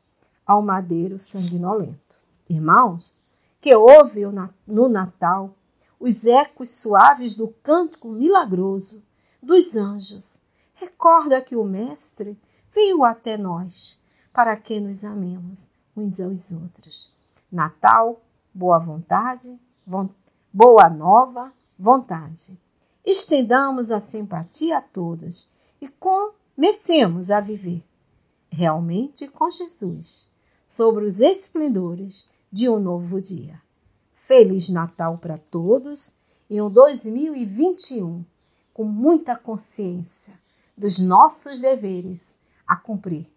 ao 0.45 0.61
madeiro 0.61 1.19
sanguinolento. 1.19 2.17
Irmãos, 2.49 3.18
que 3.59 3.75
houve 3.75 4.21
no 4.65 4.87
Natal 4.89 5.55
os 5.99 6.25
ecos 6.25 6.79
suaves 6.79 7.35
do 7.35 7.47
cântico 7.61 8.07
milagroso 8.09 9.03
dos 9.41 9.75
anjos 9.75 10.41
Recorda 10.79 11.41
que 11.41 11.57
o 11.57 11.63
Mestre 11.65 12.39
veio 12.73 13.03
até 13.03 13.37
nós 13.37 14.01
para 14.31 14.55
que 14.55 14.79
nos 14.79 15.03
amemos 15.03 15.69
uns 15.93 16.21
aos 16.21 16.53
outros. 16.53 17.13
Natal, 17.51 18.21
boa 18.53 18.79
vontade, 18.79 19.59
boa 20.53 20.89
nova 20.89 21.51
vontade. 21.77 22.57
Estendamos 23.05 23.91
a 23.91 23.99
simpatia 23.99 24.77
a 24.77 24.81
todos 24.81 25.51
e 25.81 25.89
comecemos 25.89 27.29
a 27.29 27.41
viver 27.41 27.83
realmente 28.49 29.27
com 29.27 29.51
Jesus 29.51 30.31
sobre 30.65 31.03
os 31.03 31.19
esplendores 31.19 32.29
de 32.51 32.69
um 32.69 32.79
novo 32.79 33.21
dia. 33.21 33.61
Feliz 34.13 34.69
Natal 34.69 35.17
para 35.17 35.37
todos 35.37 36.17
e 36.49 36.61
um 36.61 36.69
2021 36.69 38.25
com 38.73 38.83
muita 38.83 39.35
consciência 39.35 40.37
dos 40.75 40.99
nossos 40.99 41.59
deveres 41.59 42.35
a 42.65 42.75
cumprir, 42.75 43.27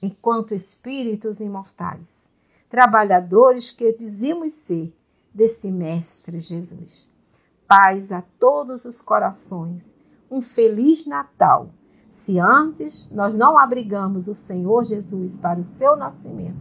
enquanto 0.00 0.54
espíritos 0.54 1.40
imortais, 1.40 2.32
trabalhadores 2.68 3.72
que 3.72 3.92
dizemos 3.92 4.52
ser 4.52 4.94
desse 5.34 5.70
Mestre 5.70 6.40
Jesus. 6.40 7.10
Paz 7.66 8.12
a 8.12 8.22
todos 8.38 8.84
os 8.84 9.00
corações, 9.00 9.96
um 10.30 10.40
feliz 10.40 11.06
Natal. 11.06 11.70
Se 12.08 12.38
antes 12.38 13.10
nós 13.10 13.34
não 13.34 13.58
abrigamos 13.58 14.28
o 14.28 14.34
Senhor 14.34 14.82
Jesus 14.82 15.38
para 15.38 15.60
o 15.60 15.64
seu 15.64 15.96
nascimento, 15.96 16.60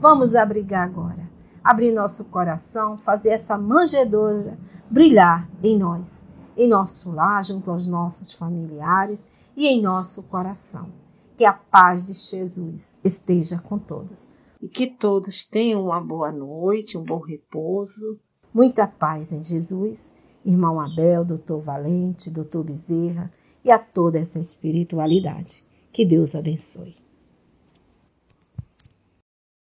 vamos 0.00 0.34
abrigar 0.34 0.88
agora. 0.88 1.25
Abrir 1.66 1.90
nosso 1.90 2.26
coração, 2.26 2.96
fazer 2.96 3.30
essa 3.30 3.58
manjedoura 3.58 4.56
brilhar 4.88 5.50
em 5.64 5.76
nós, 5.76 6.24
em 6.56 6.68
nosso 6.68 7.10
lar, 7.10 7.42
junto 7.44 7.72
aos 7.72 7.88
nossos 7.88 8.32
familiares 8.32 9.18
e 9.56 9.66
em 9.66 9.82
nosso 9.82 10.22
coração. 10.22 10.92
Que 11.36 11.44
a 11.44 11.52
paz 11.52 12.06
de 12.06 12.12
Jesus 12.12 12.96
esteja 13.02 13.58
com 13.58 13.80
todos. 13.80 14.28
E 14.62 14.68
que 14.68 14.86
todos 14.86 15.44
tenham 15.44 15.86
uma 15.86 16.00
boa 16.00 16.30
noite, 16.30 16.96
um 16.96 17.02
bom 17.02 17.18
repouso, 17.18 18.16
muita 18.54 18.86
paz 18.86 19.32
em 19.32 19.42
Jesus. 19.42 20.14
Irmão 20.44 20.80
Abel, 20.80 21.24
doutor 21.24 21.60
Valente, 21.60 22.30
doutor 22.30 22.62
Bezerra 22.62 23.28
e 23.64 23.72
a 23.72 23.78
toda 23.80 24.20
essa 24.20 24.38
espiritualidade. 24.38 25.66
Que 25.92 26.06
Deus 26.06 26.36
abençoe. 26.36 27.05